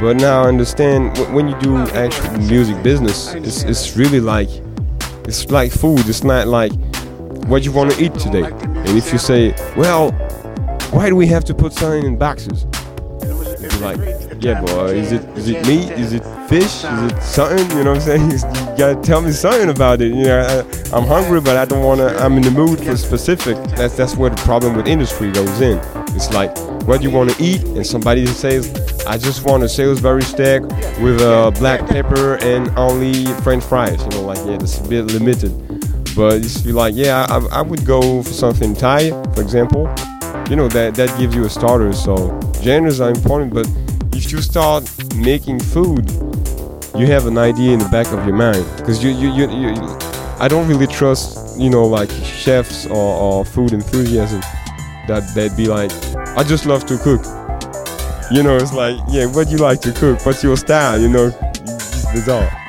[0.00, 4.50] but now I understand when you do actual music business, it's it's really like
[5.26, 6.08] it's like food.
[6.08, 6.72] It's not like
[7.46, 8.44] what you want to eat today.
[8.44, 10.12] And if you say, well,
[10.92, 12.66] why do we have to put something in boxes?
[13.22, 13.98] It's like,
[14.42, 15.90] yeah, boy, is it is it meat?
[15.92, 16.84] Is it fish?
[16.84, 17.78] Is it something?
[17.78, 18.64] You know what I'm saying?
[18.74, 20.08] You gotta tell me something about it.
[20.08, 22.08] You know, I, I'm hungry, but I don't wanna.
[22.18, 23.56] I'm in the mood for specific.
[23.76, 25.78] That's that's where the problem with industry goes in.
[26.16, 26.56] It's like
[26.88, 28.68] what you want to eat, and somebody says,
[29.06, 30.62] I just want a Salisbury steak
[31.00, 34.00] with uh, black pepper and only French fries.
[34.02, 35.52] You know, like yeah, that's a bit limited.
[36.16, 39.92] But if you're like, yeah, I, I would go for something Thai, for example.
[40.48, 41.92] You know that that gives you a starter.
[41.92, 43.68] So genres are important, but
[44.12, 46.10] if you start making food,
[46.96, 49.74] you have an idea in the back of your mind because you, you, you, you,
[50.38, 54.46] I don't really trust, you know, like chefs or, or food enthusiasts
[55.08, 55.90] that they'd be like,
[56.36, 57.22] I just love to cook.
[58.34, 60.26] You know, it's like, yeah, what do you like to cook?
[60.26, 61.00] What's your style?
[61.00, 62.63] You know, that's all.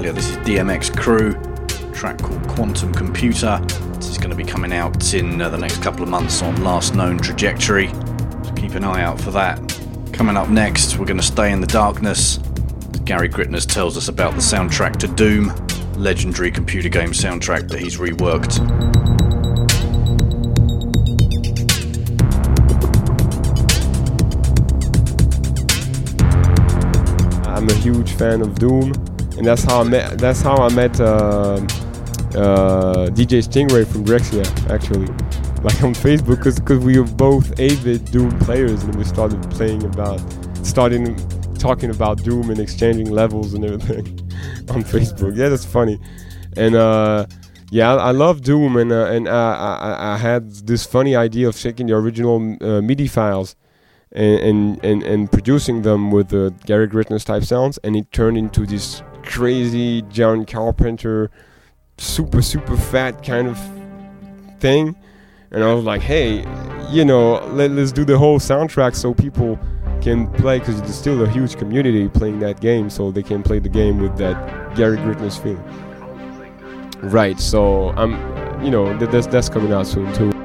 [0.00, 0.14] Earlier.
[0.14, 3.60] This is DMX Krew, track called Quantum Computer.
[3.96, 6.64] This is going to be coming out in uh, the next couple of months on
[6.64, 7.88] Last Known Trajectory.
[7.88, 9.58] So keep an eye out for that.
[10.10, 12.38] Coming up next, we're going to stay in the darkness.
[13.04, 15.52] Gary Gritness tells us about the soundtrack to Doom,
[16.02, 18.58] legendary computer game soundtrack that he's reworked.
[27.46, 28.94] I'm a huge fan of Doom,
[29.40, 30.18] and that's how I met.
[30.18, 31.06] That's how I met uh,
[32.36, 35.06] uh, DJ Stingray from Drexciya, actually,
[35.62, 39.82] like on Facebook, because because we were both avid Doom players, and we started playing
[39.84, 40.20] about,
[40.62, 41.16] starting
[41.54, 44.06] talking about Doom and exchanging levels and everything
[44.68, 45.34] on Facebook.
[45.36, 45.98] Yeah, that's funny,
[46.56, 46.74] and.
[46.76, 47.26] Uh,
[47.72, 51.56] yeah, I love Doom, and uh, and uh, I, I had this funny idea of
[51.56, 53.54] taking the original uh, MIDI files
[54.10, 58.36] and, and, and, and producing them with the Gary Gritness type sounds, and it turned
[58.36, 61.30] into this crazy John Carpenter,
[61.98, 63.58] super super fat kind of
[64.60, 64.96] thing.
[65.52, 66.44] And I was like, hey,
[66.90, 69.58] you know, let, let's do the whole soundtrack so people
[70.00, 73.58] can play because there's still a huge community playing that game, so they can play
[73.58, 75.62] the game with that Gary Gritness feeling.
[77.10, 77.40] Right.
[77.40, 78.12] So I'm,
[78.64, 80.39] you know, that's that's coming out soon too.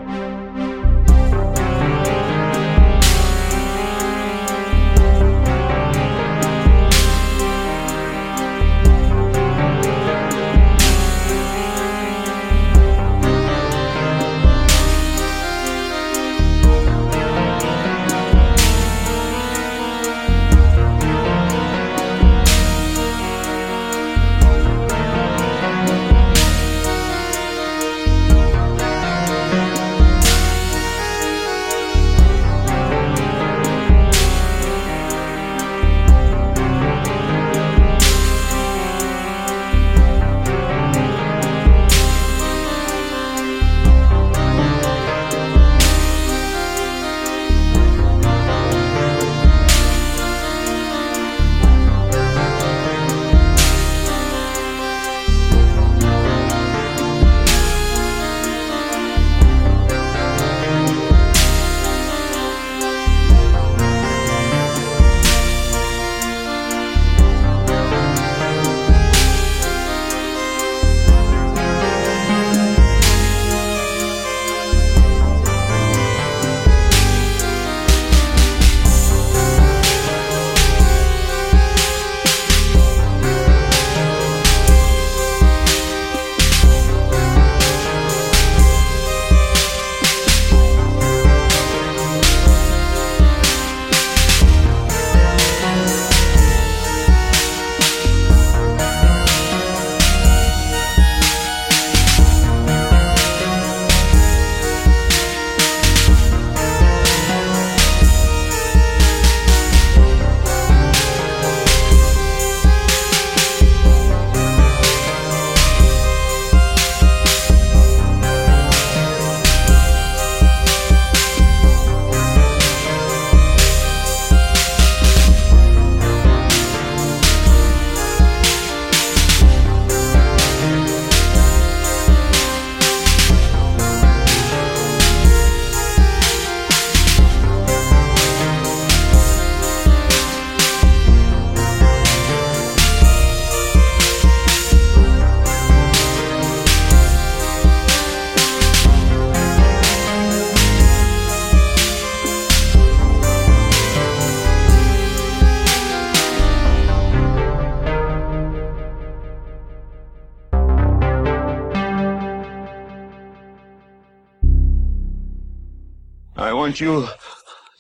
[166.76, 167.08] Want you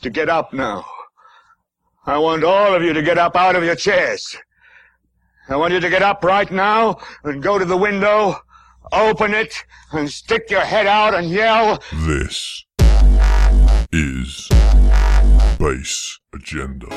[0.03, 0.85] to get up now.
[2.05, 4.37] I want all of you to get up out of your chairs.
[5.49, 8.37] I want you to get up right now and go to the window,
[8.93, 9.53] open it,
[9.91, 11.83] and stick your head out and yell.
[12.05, 12.63] This
[13.91, 14.47] is
[15.59, 16.87] Bass Agenda.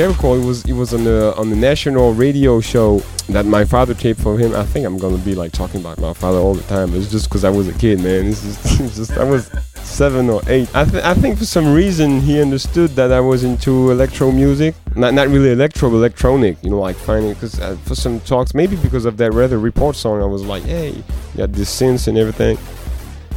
[0.00, 4.18] It was it was on the on the national radio show that my father taped
[4.18, 4.54] for him.
[4.54, 6.94] I think I'm gonna be like talking about my father all the time.
[6.94, 8.28] It's just because I was a kid, man.
[8.28, 10.74] It's just, it's just I was seven or eight.
[10.74, 14.74] I, th- I think for some reason he understood that I was into electro music.
[14.96, 16.56] Not not really electro, but electronic.
[16.64, 19.96] You know, like finding because uh, for some talks, maybe because of that Weather Report
[19.96, 21.04] song, I was like, hey, you
[21.36, 22.56] got this synths and everything.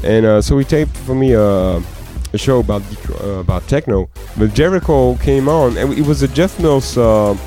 [0.01, 1.81] And uh, so he taped for me uh,
[2.33, 2.81] a show about
[3.21, 4.09] uh, about techno.
[4.37, 7.37] But Jerical came on, and it was a Jeff Mills uh,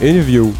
[0.00, 0.52] interview.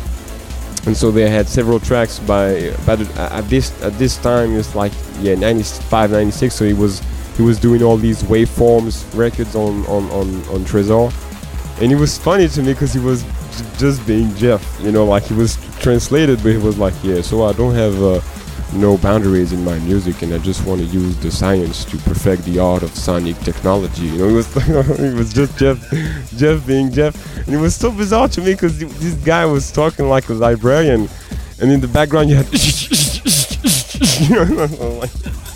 [0.87, 4.93] And so they had several tracks by, but at this at this time it's like
[5.21, 7.03] yeah 95 96 so he was
[7.37, 11.13] he was doing all these waveforms records on on on, on Trésor
[11.83, 13.25] and it was funny to me because he was
[13.77, 17.45] just being Jeff you know like he was translated but he was like yeah so
[17.45, 18.21] I don't have uh,
[18.73, 22.45] no boundaries in my music and I just want to use the science to perfect
[22.45, 24.57] the art of sonic technology you know it was
[25.01, 25.79] it was just Jeff
[26.37, 27.15] Jeff being Jeff
[27.47, 31.09] and it was so bizarre to me because this guy was talking like a librarian
[31.61, 32.47] and in the background you had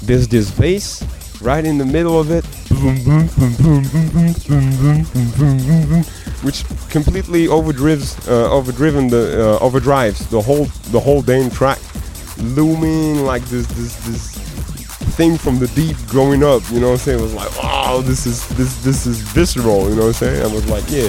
[0.02, 1.04] there's this bass
[1.42, 2.44] right in the middle of it
[6.42, 11.78] which completely overdrives uh, overdriven the uh, overdrives the whole the whole damn track
[12.42, 14.36] looming like this this this
[15.16, 17.18] thing from the deep growing up you know what i'm saying?
[17.18, 20.42] It was like wow this is this this is visceral you know what i'm saying?
[20.42, 21.08] I was like yeah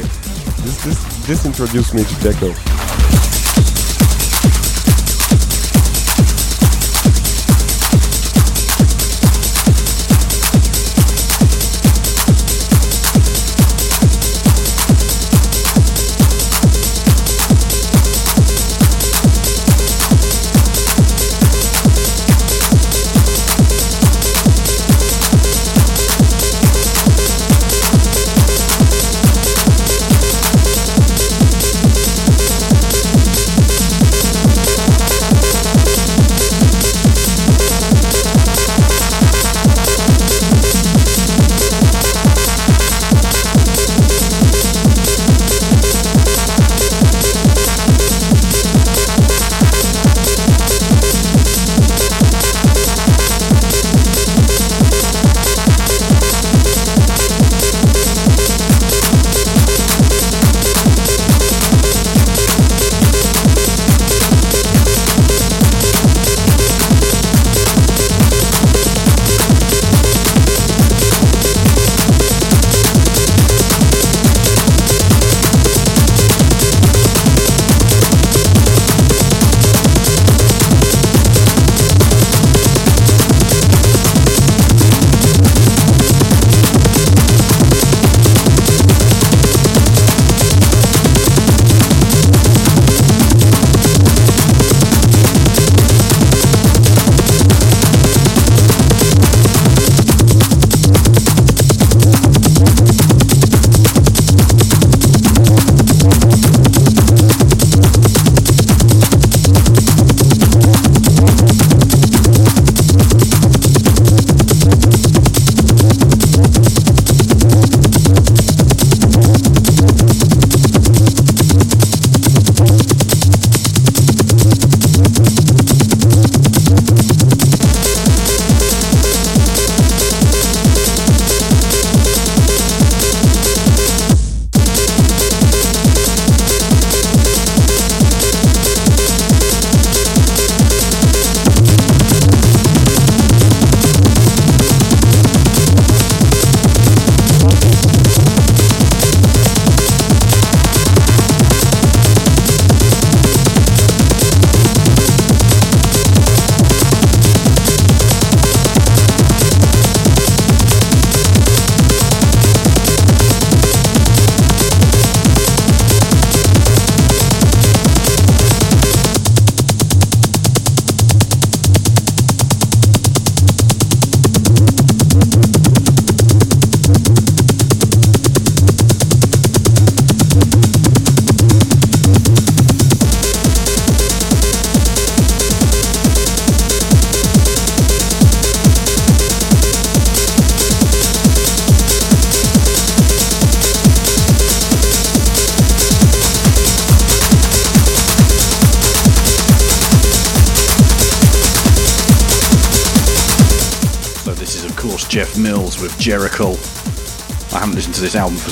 [0.64, 2.54] this this this introduced me to techno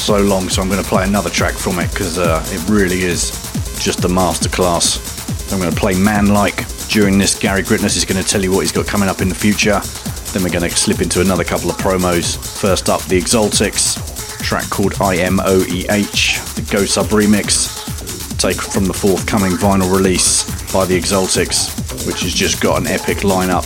[0.02, 3.02] so long, so I'm going to play another track from it because uh, it really
[3.04, 3.30] is
[3.80, 5.54] just a masterclass.
[5.54, 6.66] I'm going to play Man Like.
[6.88, 9.30] During this, Gary Gritness is going to tell you what he's got coming up in
[9.30, 9.80] the future.
[10.34, 12.36] Then we're going to slip into another couple of promos.
[12.60, 13.96] First up, the Exaltics,
[14.44, 20.44] track called IMOEH, the Gosub remix, take from the forthcoming vinyl release
[20.74, 23.66] by the Exaltics, which has just got an epic lineup.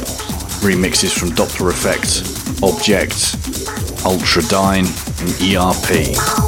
[0.61, 2.23] Remixes from Dopplereffekt,
[2.61, 3.37] Objekt,
[4.03, 6.44] Ultradyne, and ERP.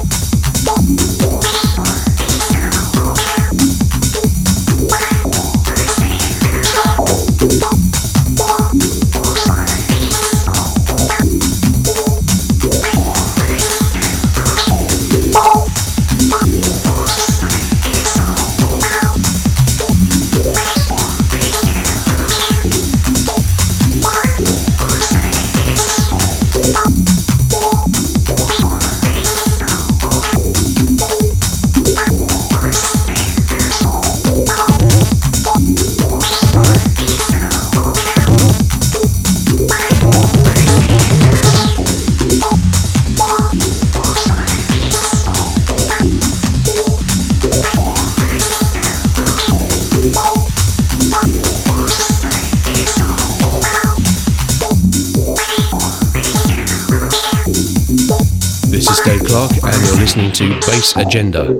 [60.17, 61.55] Listening to Bass Agenda.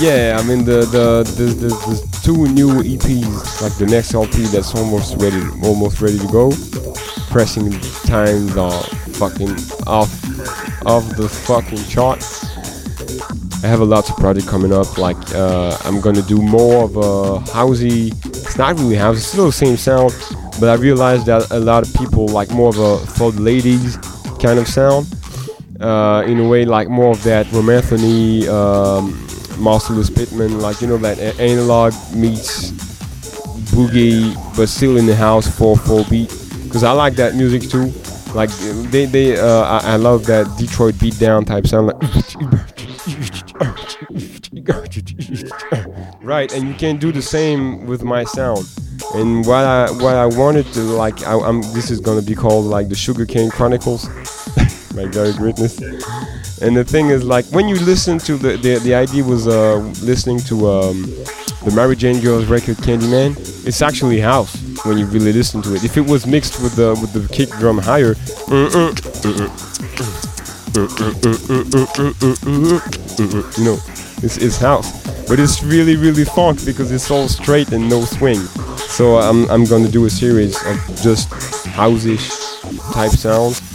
[0.00, 4.42] Yeah, I mean the the the, the, the two new EPs, like the next LP
[4.52, 6.52] that's almost ready, almost ready to go.
[7.30, 7.70] Pressing
[8.04, 8.82] times are
[9.16, 9.52] fucking
[9.86, 10.12] off,
[10.84, 12.22] off the fucking chart.
[13.64, 14.98] I have a lot of project coming up.
[14.98, 18.12] Like uh, I'm gonna do more of a housey.
[18.26, 19.16] It's not really house.
[19.16, 20.12] It's still the same sound,
[20.60, 23.96] but I realized that a lot of people like more of a for the ladies
[24.38, 25.06] kind of sound.
[25.80, 29.27] Uh, in a way, like more of that Romanthony, um,
[29.58, 32.70] Marcellus Pittman, like you know that analog meets
[33.72, 36.28] boogie, but still in the house four four beat.
[36.64, 37.92] Because I like that music too.
[38.34, 38.50] Like
[38.90, 41.86] they they uh, I, I love that Detroit beatdown type sound.
[41.88, 41.96] Like
[46.22, 48.66] right, and you can do the same with my sound.
[49.14, 52.66] And what I what I wanted to like, I, I'm this is gonna be called
[52.66, 54.06] like the Sugarcane Chronicles.
[54.98, 55.78] By Gary Gritness.
[56.60, 59.76] And the thing is, like, when you listen to the the, the idea was uh,
[60.02, 61.02] listening to um,
[61.64, 63.36] the Mary Jane Girls record Candyman.
[63.66, 65.84] It's actually house when you really listen to it.
[65.84, 68.14] If it was mixed with the with the kick drum higher,
[73.58, 73.78] you know,
[74.22, 74.88] it's, it's house.
[75.28, 78.40] But it's really really funk because it's all straight and no swing.
[78.98, 81.28] So I'm I'm gonna do a series of just
[81.66, 82.28] house-ish
[82.92, 83.67] type sounds.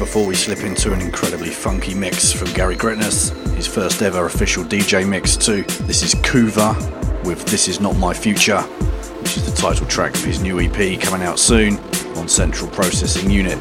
[0.00, 4.64] Before we slip into an incredibly funky mix from Gary Gritness, his first ever official
[4.64, 5.62] DJ mix too.
[5.82, 6.74] This is Koova
[7.22, 10.98] with This Is Not My Future, which is the title track of his new EP
[10.98, 11.76] coming out soon
[12.16, 13.58] on Central Processing Unit.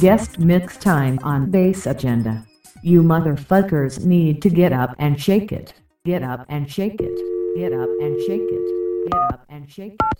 [0.00, 2.46] Guest mix time on Bass Agenda.
[2.82, 5.74] You motherfuckers need to get up and shake it.
[6.06, 7.20] Get up and shake it.
[7.54, 9.10] Get up and shake it.
[9.12, 10.19] Get up and shake it.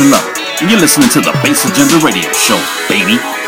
[0.00, 2.58] and you're listening to the Bass Agenda Radio Show,
[2.88, 3.43] baby.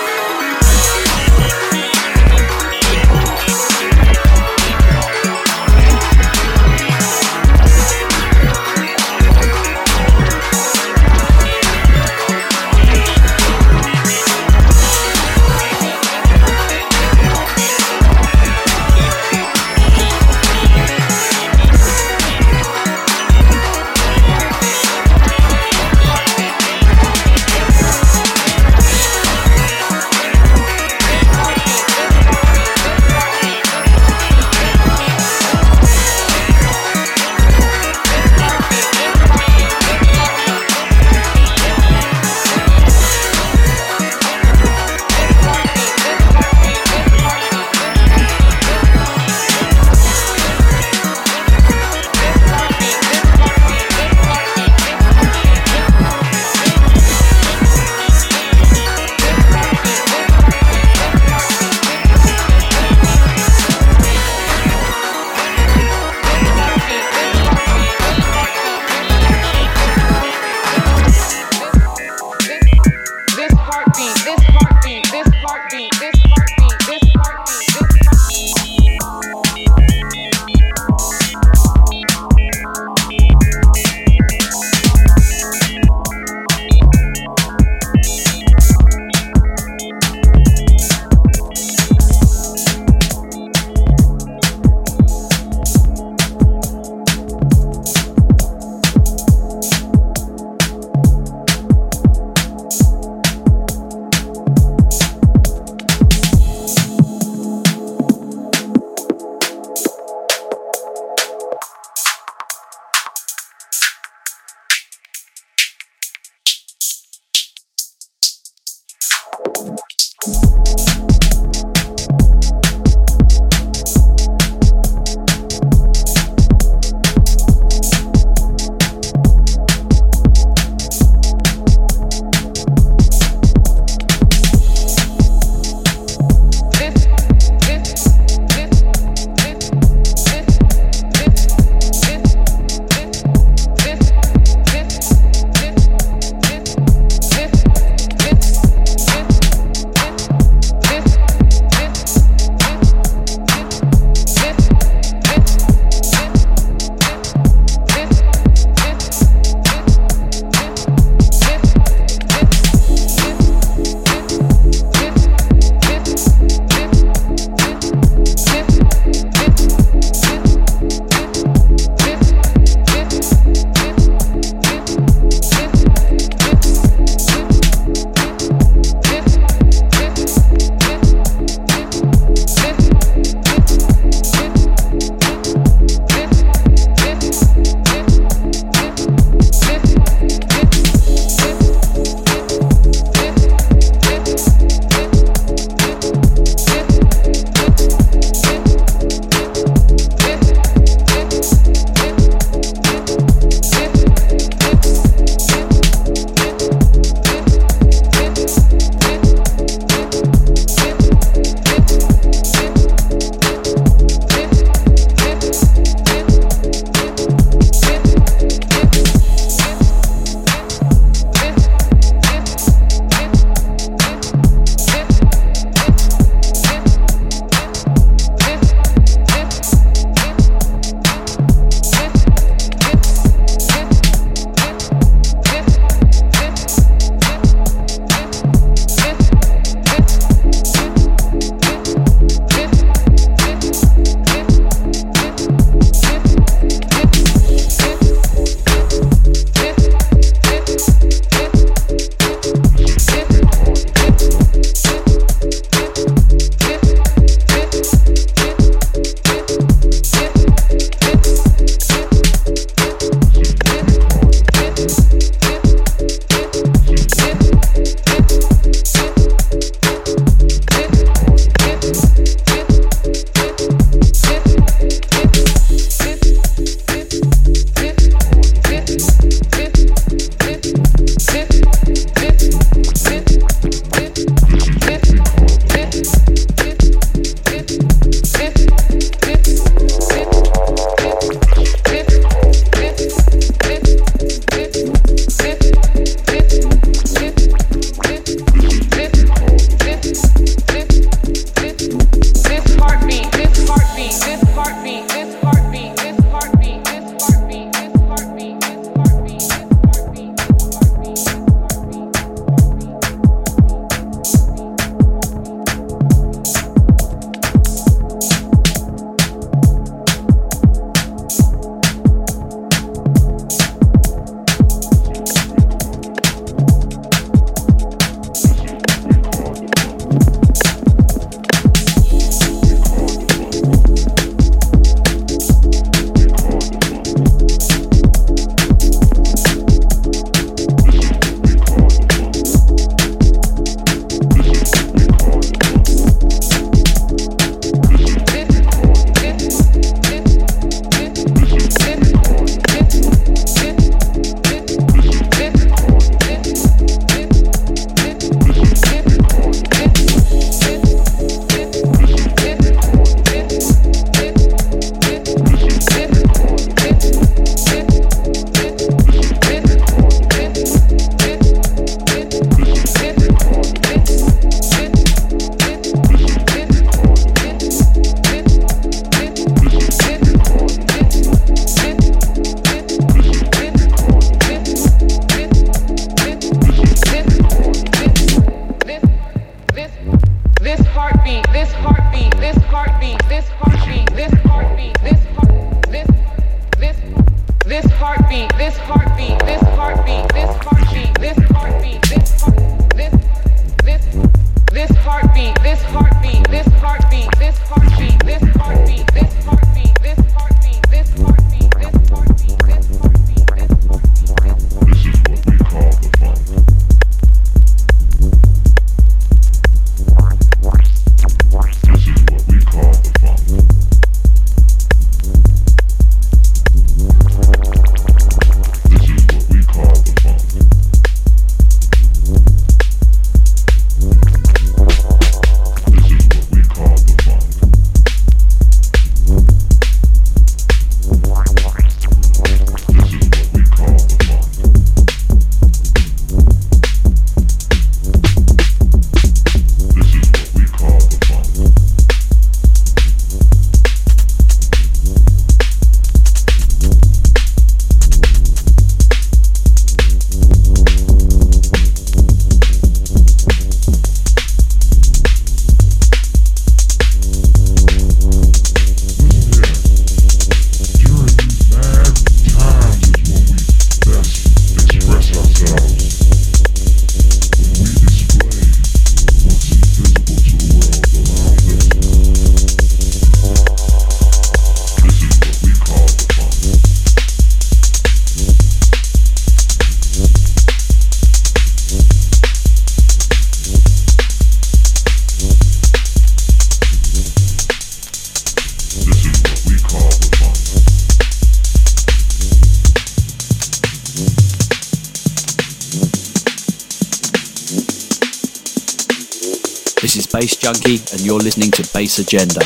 [510.67, 512.66] Junkie, and you're listening to Bass Agenda.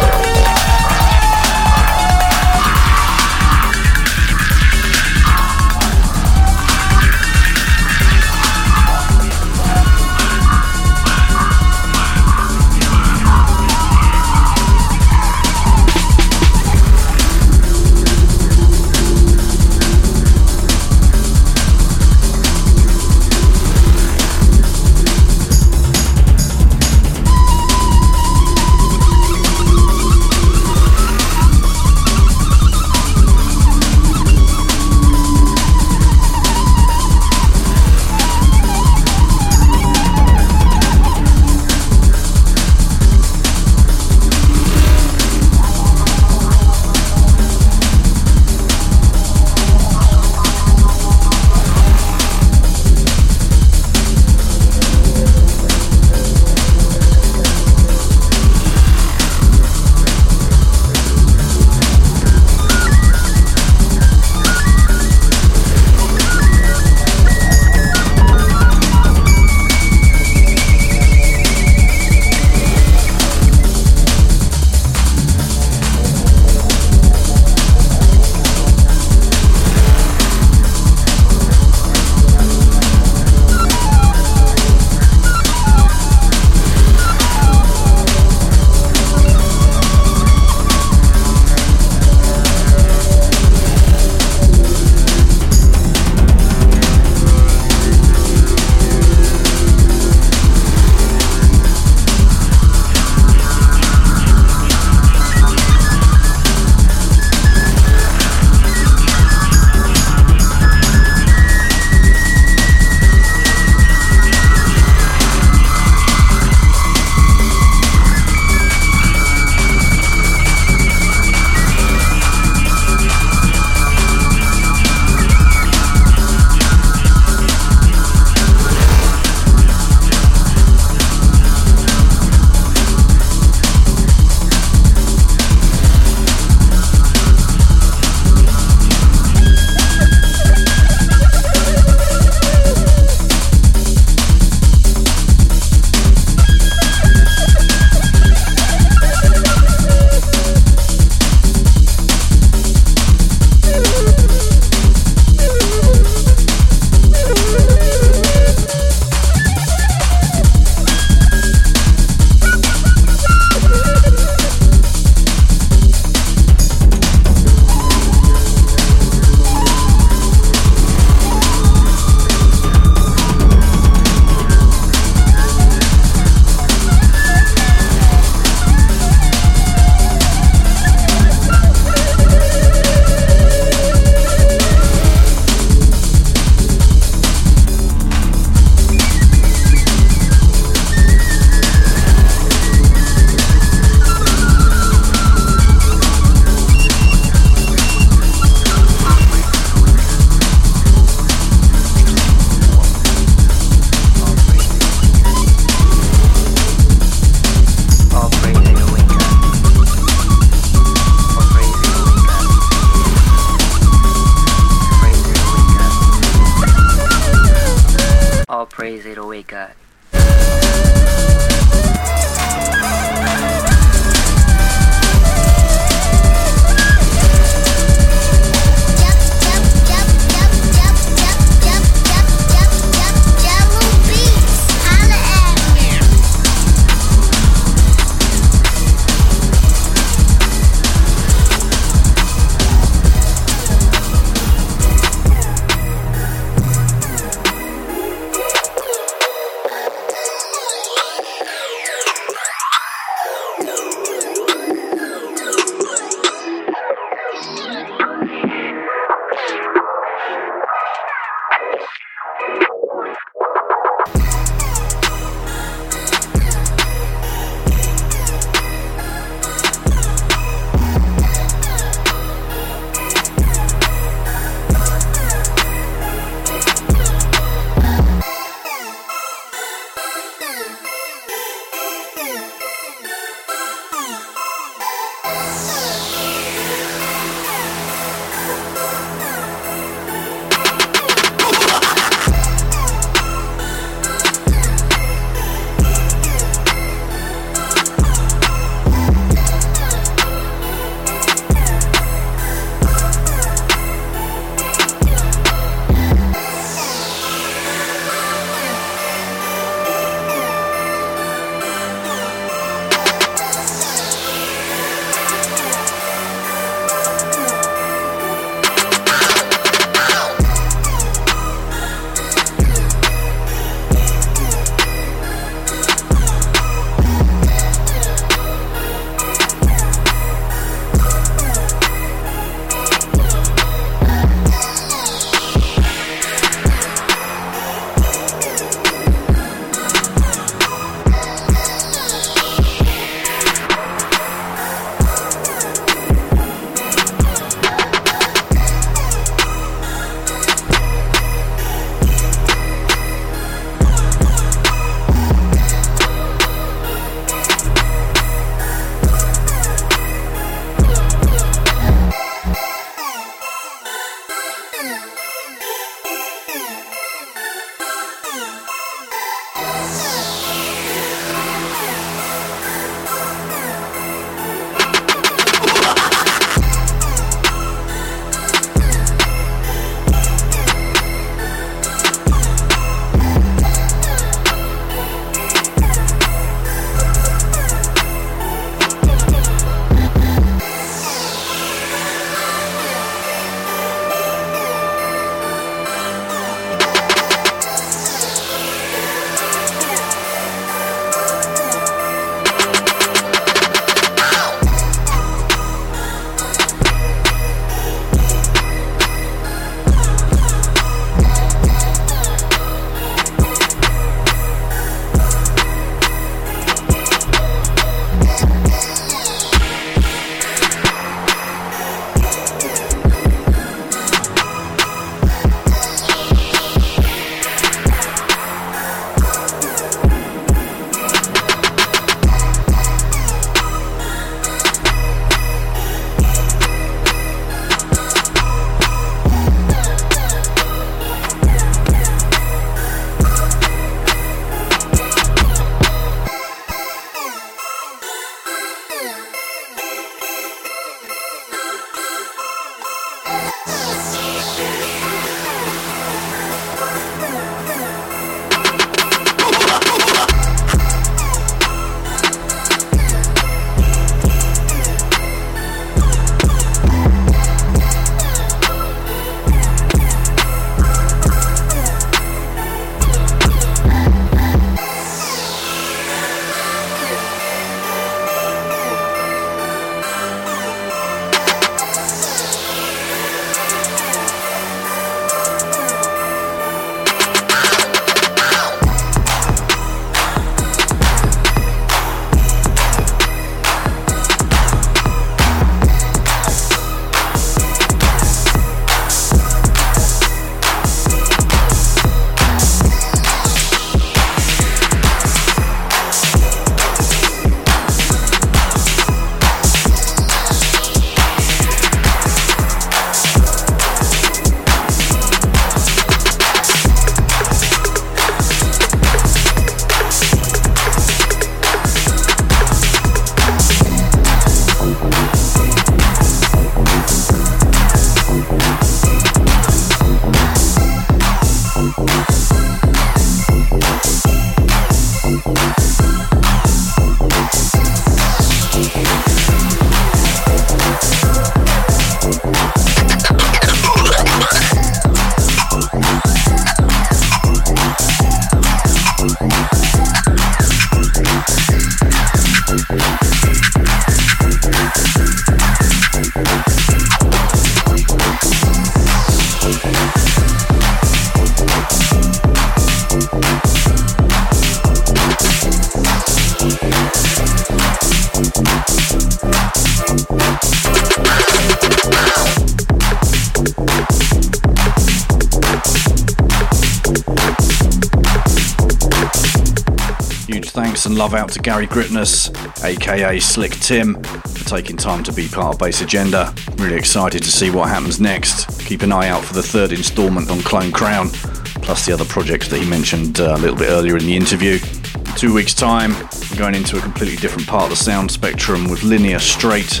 [581.22, 582.50] Love out to Gary Gritness,
[582.82, 586.52] aka Slikk Tim, for taking time to be part of Bass Agenda.
[586.78, 588.80] Really excited to see what happens next.
[588.80, 592.66] Keep an eye out for the third instalment on Clone Crown, plus the other projects
[592.70, 594.80] that he mentioned uh, a little bit earlier in the interview.
[595.14, 596.12] In two weeks' time,
[596.56, 600.00] going into a completely different part of the sound spectrum with Linear Straight,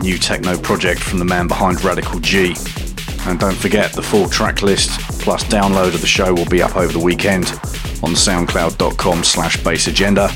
[0.00, 2.54] new techno project from the man behind Radical G.
[3.20, 6.76] And don't forget, the full track list plus download of the show will be up
[6.76, 7.46] over the weekend
[8.02, 10.28] on soundcloud.com slash bassagenda.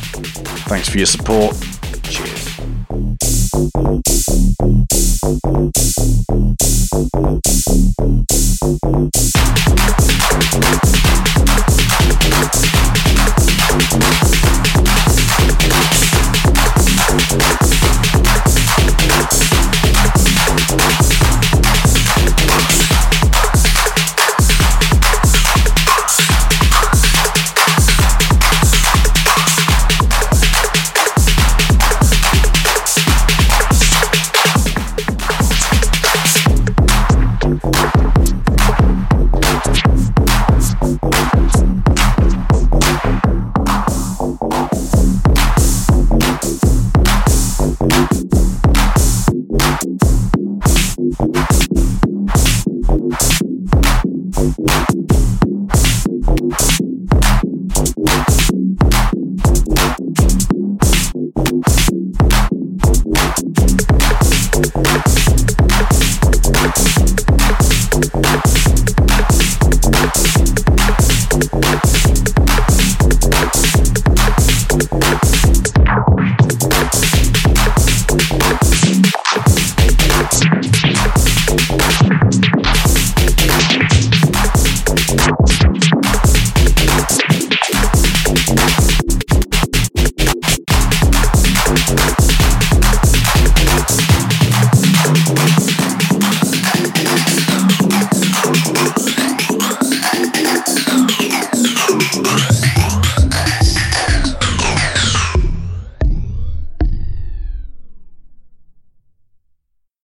[0.72, 1.71] Thanks for your support.